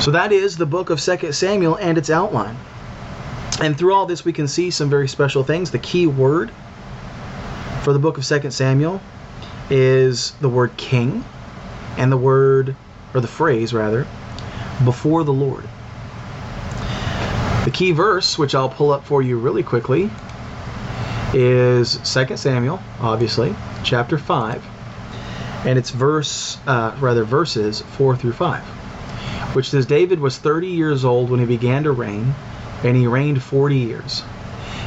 So 0.00 0.10
that 0.12 0.32
is 0.32 0.56
the 0.56 0.66
book 0.66 0.88
of 0.88 0.98
2 0.98 1.32
Samuel 1.32 1.76
and 1.76 1.98
its 1.98 2.08
outline. 2.08 2.56
And 3.60 3.76
through 3.76 3.94
all 3.94 4.06
this, 4.06 4.24
we 4.24 4.32
can 4.32 4.48
see 4.48 4.70
some 4.70 4.88
very 4.88 5.06
special 5.06 5.44
things. 5.44 5.70
The 5.70 5.78
key 5.78 6.06
word 6.06 6.50
for 7.82 7.92
the 7.92 7.98
book 7.98 8.16
of 8.16 8.24
2 8.24 8.50
Samuel 8.50 9.00
is 9.68 10.32
the 10.40 10.48
word 10.48 10.74
king 10.78 11.22
and 11.98 12.10
the 12.10 12.16
word, 12.16 12.74
or 13.12 13.20
the 13.20 13.28
phrase 13.28 13.74
rather, 13.74 14.06
before 14.84 15.22
the 15.22 15.32
Lord. 15.32 15.68
The 17.64 17.70
key 17.70 17.92
verse, 17.92 18.38
which 18.38 18.54
I'll 18.54 18.70
pull 18.70 18.90
up 18.90 19.04
for 19.04 19.20
you 19.20 19.38
really 19.38 19.62
quickly, 19.62 20.10
is 21.34 21.98
2 22.10 22.38
Samuel, 22.38 22.80
obviously, 23.00 23.54
chapter 23.84 24.16
5, 24.16 24.64
and 25.66 25.78
it's 25.78 25.90
verse, 25.90 26.56
uh, 26.66 26.96
rather 27.00 27.22
verses 27.22 27.82
4 27.82 28.16
through 28.16 28.32
5, 28.32 28.64
which 29.52 29.70
says 29.70 29.86
David 29.86 30.20
was 30.20 30.38
30 30.38 30.68
years 30.68 31.04
old 31.04 31.30
when 31.30 31.40
he 31.40 31.46
began 31.46 31.84
to 31.84 31.92
reign, 31.92 32.34
and 32.84 32.96
he 32.96 33.06
reigned 33.06 33.42
40 33.42 33.76
years. 33.76 34.22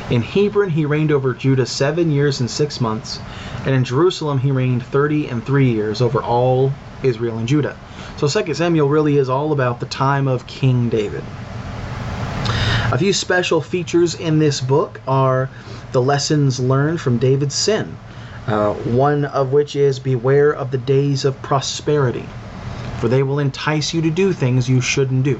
In 0.09 0.21
Hebron 0.21 0.69
he 0.69 0.85
reigned 0.85 1.11
over 1.11 1.33
Judah 1.33 1.65
seven 1.65 2.11
years 2.11 2.39
and 2.39 2.49
six 2.49 2.81
months, 2.81 3.19
and 3.65 3.73
in 3.73 3.83
Jerusalem 3.83 4.39
he 4.39 4.51
reigned 4.51 4.83
30 4.83 5.27
and 5.27 5.45
three 5.45 5.71
years 5.71 6.01
over 6.01 6.21
all 6.21 6.73
Israel 7.03 7.37
and 7.37 7.47
Judah. 7.47 7.77
So 8.17 8.27
2 8.27 8.53
Samuel 8.53 8.89
really 8.89 9.17
is 9.17 9.29
all 9.29 9.51
about 9.51 9.79
the 9.79 9.85
time 9.85 10.27
of 10.27 10.47
King 10.47 10.89
David. 10.89 11.23
A 12.91 12.97
few 12.97 13.13
special 13.13 13.59
features 13.59 14.13
in 14.13 14.39
this 14.39 14.61
book 14.61 15.01
are 15.07 15.49
the 15.93 16.01
lessons 16.01 16.59
learned 16.59 17.01
from 17.01 17.17
David's 17.17 17.55
sin, 17.55 17.97
uh, 18.45 18.73
one 18.73 19.25
of 19.25 19.51
which 19.51 19.75
is 19.75 19.99
beware 19.99 20.51
of 20.51 20.69
the 20.69 20.77
days 20.77 21.25
of 21.25 21.41
prosperity, 21.41 22.25
for 23.03 23.09
they 23.09 23.21
will 23.21 23.39
entice 23.39 23.93
you 23.93 24.01
to 24.01 24.09
do 24.09 24.31
things 24.31 24.69
you 24.69 24.79
shouldn't 24.79 25.23
do. 25.23 25.37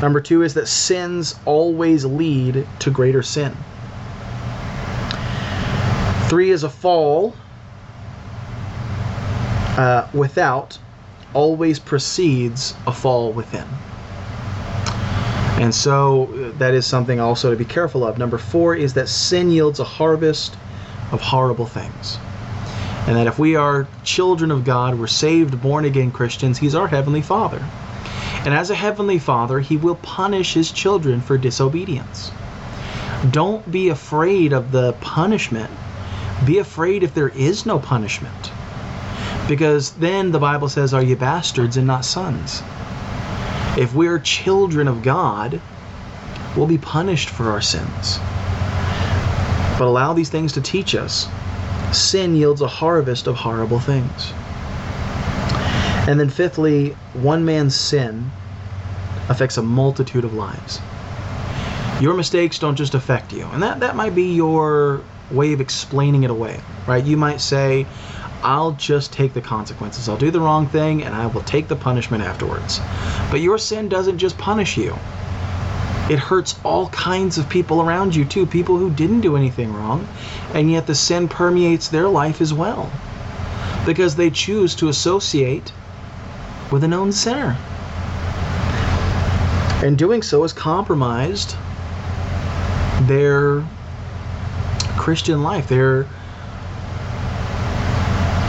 Number 0.00 0.18
two 0.18 0.40
is 0.42 0.54
that 0.54 0.66
sins 0.66 1.34
always 1.44 2.06
lead 2.06 2.66
to 2.78 2.90
greater 2.90 3.22
sin. 3.22 3.54
Three 6.30 6.50
is 6.50 6.64
a 6.64 6.70
fall 6.70 7.36
uh, 9.76 10.08
without 10.14 10.78
always 11.34 11.78
precedes 11.78 12.74
a 12.86 12.94
fall 12.94 13.34
within. 13.34 13.68
And 15.60 15.74
so 15.74 16.32
uh, 16.32 16.56
that 16.56 16.72
is 16.72 16.86
something 16.86 17.20
also 17.20 17.50
to 17.50 17.56
be 17.56 17.66
careful 17.66 18.06
of. 18.06 18.16
Number 18.16 18.38
four 18.38 18.74
is 18.74 18.94
that 18.94 19.10
sin 19.10 19.50
yields 19.50 19.80
a 19.80 19.84
harvest 19.84 20.56
of 21.10 21.20
horrible 21.20 21.66
things. 21.66 22.16
And 23.06 23.16
that 23.16 23.26
if 23.26 23.38
we 23.38 23.56
are 23.56 23.88
children 24.04 24.50
of 24.50 24.64
God, 24.64 24.98
we're 24.98 25.06
saved, 25.06 25.60
born 25.60 25.84
again 25.84 26.12
Christians, 26.12 26.58
He's 26.58 26.74
our 26.74 26.86
Heavenly 26.86 27.22
Father. 27.22 27.62
And 28.44 28.54
as 28.54 28.70
a 28.70 28.74
Heavenly 28.74 29.18
Father, 29.18 29.60
He 29.60 29.76
will 29.76 29.96
punish 29.96 30.54
His 30.54 30.70
children 30.70 31.20
for 31.20 31.36
disobedience. 31.36 32.30
Don't 33.30 33.70
be 33.70 33.88
afraid 33.88 34.52
of 34.52 34.72
the 34.72 34.92
punishment. 34.94 35.70
Be 36.44 36.58
afraid 36.58 37.02
if 37.02 37.14
there 37.14 37.28
is 37.28 37.66
no 37.66 37.78
punishment. 37.78 38.52
Because 39.48 39.92
then 39.92 40.32
the 40.32 40.38
Bible 40.38 40.68
says, 40.68 40.94
Are 40.94 41.02
you 41.02 41.16
bastards 41.16 41.76
and 41.76 41.86
not 41.86 42.04
sons? 42.04 42.62
If 43.76 43.94
we're 43.94 44.18
children 44.18 44.86
of 44.86 45.02
God, 45.02 45.60
we'll 46.56 46.66
be 46.66 46.78
punished 46.78 47.30
for 47.30 47.50
our 47.50 47.60
sins. 47.60 48.18
But 49.78 49.86
allow 49.86 50.12
these 50.12 50.28
things 50.28 50.52
to 50.52 50.60
teach 50.60 50.94
us. 50.94 51.28
Sin 51.92 52.34
yields 52.34 52.60
a 52.60 52.66
harvest 52.66 53.26
of 53.26 53.36
horrible 53.36 53.78
things. 53.78 54.32
And 56.08 56.18
then, 56.18 56.30
fifthly, 56.30 56.90
one 57.12 57.44
man's 57.44 57.76
sin 57.76 58.30
affects 59.28 59.56
a 59.56 59.62
multitude 59.62 60.24
of 60.24 60.34
lives. 60.34 60.80
Your 62.00 62.14
mistakes 62.14 62.58
don't 62.58 62.76
just 62.76 62.94
affect 62.94 63.32
you. 63.32 63.44
And 63.52 63.62
that, 63.62 63.80
that 63.80 63.94
might 63.94 64.14
be 64.14 64.34
your 64.34 65.02
way 65.30 65.52
of 65.52 65.60
explaining 65.60 66.24
it 66.24 66.30
away, 66.30 66.60
right? 66.86 67.04
You 67.04 67.16
might 67.16 67.40
say, 67.40 67.86
I'll 68.42 68.72
just 68.72 69.12
take 69.12 69.34
the 69.34 69.40
consequences. 69.40 70.08
I'll 70.08 70.16
do 70.16 70.30
the 70.30 70.40
wrong 70.40 70.66
thing 70.66 71.04
and 71.04 71.14
I 71.14 71.26
will 71.26 71.42
take 71.42 71.68
the 71.68 71.76
punishment 71.76 72.24
afterwards. 72.24 72.80
But 73.30 73.40
your 73.40 73.58
sin 73.58 73.88
doesn't 73.88 74.18
just 74.18 74.36
punish 74.36 74.76
you, 74.76 74.96
it 76.10 76.18
hurts 76.18 76.58
all 76.64 76.88
kinds 76.88 77.38
of 77.38 77.48
people 77.48 77.80
around 77.80 78.14
you 78.14 78.24
too, 78.24 78.46
people 78.46 78.76
who 78.76 78.90
didn't 78.90 79.20
do 79.20 79.36
anything 79.36 79.72
wrong, 79.72 80.06
and 80.52 80.70
yet 80.70 80.86
the 80.86 80.94
sin 80.94 81.28
permeates 81.28 81.88
their 81.88 82.08
life 82.08 82.40
as 82.40 82.52
well 82.52 82.90
because 83.86 84.16
they 84.16 84.30
choose 84.30 84.74
to 84.76 84.88
associate 84.88 85.72
with 86.70 86.84
a 86.84 86.88
known 86.88 87.12
sinner. 87.12 87.56
And 89.82 89.98
doing 89.98 90.22
so 90.22 90.42
has 90.42 90.52
compromised 90.52 91.56
their 93.02 93.64
Christian 94.96 95.42
life, 95.42 95.68
their 95.68 96.06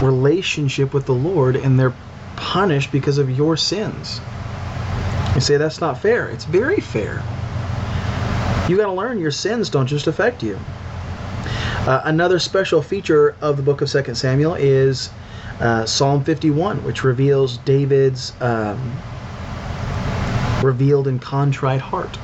relationship 0.03 0.93
with 0.93 1.05
the 1.05 1.13
Lord 1.13 1.55
and 1.55 1.79
they're 1.79 1.95
punished 2.35 2.91
because 2.91 3.17
of 3.17 3.29
your 3.29 3.57
sins. 3.57 4.19
You 5.33 5.41
say 5.41 5.57
that's 5.57 5.81
not 5.81 5.99
fair. 5.99 6.29
It's 6.29 6.45
very 6.45 6.79
fair. 6.79 7.23
You 8.73 8.79
got 8.79 8.87
to 8.87 8.93
learn 8.93 9.19
your 9.19 9.29
sins 9.29 9.69
don't 9.69 9.85
just 9.85 10.07
affect 10.07 10.41
you. 10.41 10.59
Uh, 11.85 12.01
another 12.05 12.39
special 12.39 12.81
feature 12.81 13.35
of 13.39 13.55
the 13.55 13.61
book 13.61 13.81
of 13.81 13.87
2 13.91 14.15
Samuel 14.15 14.55
is 14.55 15.11
uh, 15.59 15.85
Psalm 15.85 16.23
51, 16.23 16.83
which 16.83 17.03
reveals 17.03 17.59
David's 17.59 18.33
um, 18.41 18.97
revealed 20.63 21.07
and 21.07 21.21
contrite 21.21 21.81
heart. 21.81 22.17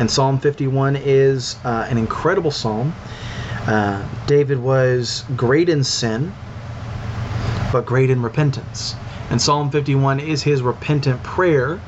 And 0.00 0.10
Psalm 0.10 0.40
51 0.40 0.96
is 0.96 1.54
uh, 1.62 1.86
an 1.88 1.96
incredible 1.96 2.50
psalm. 2.50 2.92
Uh, 3.64 4.04
David 4.26 4.58
was 4.58 5.24
great 5.36 5.68
in 5.68 5.84
sin, 5.84 6.34
but 7.70 7.86
great 7.86 8.10
in 8.10 8.20
repentance. 8.20 8.96
And 9.30 9.40
Psalm 9.40 9.70
51 9.70 10.18
is 10.18 10.42
his 10.42 10.60
repentant 10.60 11.22
prayer 11.22 11.80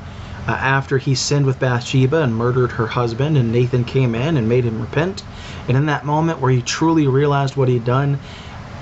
uh, 0.47 0.51
after 0.51 0.97
he 0.97 1.13
sinned 1.13 1.45
with 1.45 1.59
Bathsheba 1.59 2.21
and 2.21 2.35
murdered 2.35 2.71
her 2.71 2.87
husband, 2.87 3.37
and 3.37 3.51
Nathan 3.51 3.83
came 3.83 4.15
in 4.15 4.37
and 4.37 4.47
made 4.47 4.63
him 4.63 4.81
repent. 4.81 5.23
And 5.67 5.75
in 5.75 5.87
that 5.87 6.05
moment 6.05 6.39
where 6.39 6.51
he 6.51 6.61
truly 6.61 7.07
realized 7.07 7.57
what 7.57 7.67
he'd 7.67 7.83
done, 7.83 8.19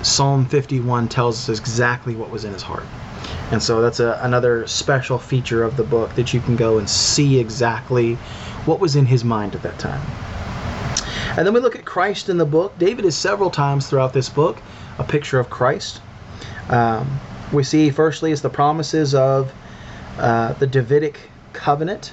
Psalm 0.02 0.46
51 0.46 1.08
tells 1.08 1.48
us 1.48 1.58
exactly 1.58 2.14
what 2.14 2.30
was 2.30 2.44
in 2.44 2.52
his 2.52 2.62
heart. 2.62 2.84
And 3.50 3.60
so 3.60 3.82
that's 3.82 3.98
a, 3.98 4.18
another 4.22 4.66
special 4.68 5.18
feature 5.18 5.64
of 5.64 5.76
the 5.76 5.82
book 5.82 6.14
that 6.14 6.32
you 6.32 6.40
can 6.40 6.54
go 6.54 6.78
and 6.78 6.88
see 6.88 7.40
exactly 7.40 8.14
what 8.64 8.78
was 8.78 8.94
in 8.94 9.06
his 9.06 9.24
mind 9.24 9.56
at 9.56 9.62
that 9.62 9.78
time. 9.78 10.00
And 11.36 11.46
then 11.46 11.52
we 11.52 11.60
look 11.60 11.76
at 11.76 11.84
Christ 11.84 12.28
in 12.28 12.38
the 12.38 12.46
book. 12.46 12.78
David 12.78 13.04
is 13.04 13.16
several 13.16 13.50
times 13.50 13.88
throughout 13.88 14.12
this 14.12 14.28
book 14.28 14.58
a 14.98 15.04
picture 15.04 15.38
of 15.38 15.50
Christ. 15.50 16.00
Um, 16.68 17.20
we 17.52 17.62
see, 17.62 17.90
firstly, 17.90 18.30
is 18.30 18.42
the 18.42 18.50
promises 18.50 19.14
of 19.14 19.52
uh, 20.18 20.52
the 20.54 20.66
Davidic 20.66 21.30
covenant. 21.56 22.12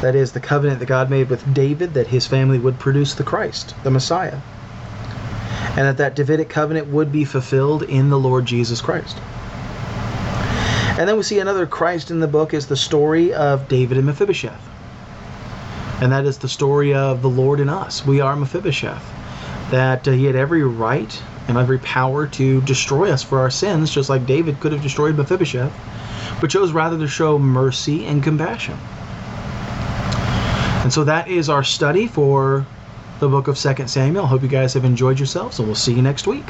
That 0.00 0.14
is, 0.14 0.32
the 0.32 0.40
covenant 0.40 0.80
that 0.80 0.86
God 0.86 1.10
made 1.10 1.28
with 1.28 1.52
David 1.52 1.94
that 1.94 2.06
his 2.06 2.26
family 2.26 2.58
would 2.58 2.78
produce 2.78 3.14
the 3.14 3.24
Christ, 3.24 3.74
the 3.84 3.90
Messiah. 3.90 4.40
And 5.76 5.86
that 5.86 5.96
that 5.98 6.14
Davidic 6.14 6.48
covenant 6.48 6.88
would 6.88 7.10
be 7.10 7.24
fulfilled 7.24 7.82
in 7.82 8.10
the 8.10 8.18
Lord 8.18 8.46
Jesus 8.46 8.80
Christ. 8.80 9.18
And 10.96 11.08
then 11.08 11.16
we 11.16 11.24
see 11.24 11.40
another 11.40 11.66
Christ 11.66 12.12
in 12.12 12.20
the 12.20 12.28
book 12.28 12.54
is 12.54 12.66
the 12.68 12.76
story 12.76 13.34
of 13.34 13.66
David 13.66 13.98
and 13.98 14.06
Mephibosheth. 14.06 14.70
And 16.00 16.12
that 16.12 16.24
is 16.24 16.38
the 16.38 16.48
story 16.48 16.94
of 16.94 17.20
the 17.22 17.28
Lord 17.28 17.58
in 17.58 17.68
us. 17.68 18.06
We 18.06 18.20
are 18.20 18.36
Mephibosheth. 18.36 19.02
That 19.70 20.06
uh, 20.06 20.12
he 20.12 20.26
had 20.26 20.36
every 20.36 20.62
right 20.62 21.22
and 21.48 21.58
every 21.58 21.78
power 21.78 22.26
to 22.28 22.60
destroy 22.62 23.10
us 23.10 23.22
for 23.22 23.40
our 23.40 23.50
sins, 23.50 23.90
just 23.90 24.08
like 24.08 24.26
David 24.26 24.60
could 24.60 24.72
have 24.72 24.82
destroyed 24.82 25.16
Mephibosheth, 25.16 25.72
but 26.40 26.50
chose 26.50 26.72
rather 26.72 26.98
to 26.98 27.08
show 27.08 27.38
mercy 27.38 28.04
and 28.06 28.22
compassion. 28.22 28.78
And 30.82 30.92
so 30.92 31.04
that 31.04 31.28
is 31.28 31.48
our 31.48 31.64
study 31.64 32.06
for 32.06 32.66
the 33.20 33.28
book 33.28 33.48
of 33.48 33.58
2 33.58 33.86
Samuel. 33.86 34.26
Hope 34.26 34.42
you 34.42 34.48
guys 34.48 34.74
have 34.74 34.84
enjoyed 34.84 35.18
yourselves, 35.18 35.58
and 35.58 35.66
we'll 35.66 35.74
see 35.74 35.94
you 35.94 36.02
next 36.02 36.26
week. 36.26 36.44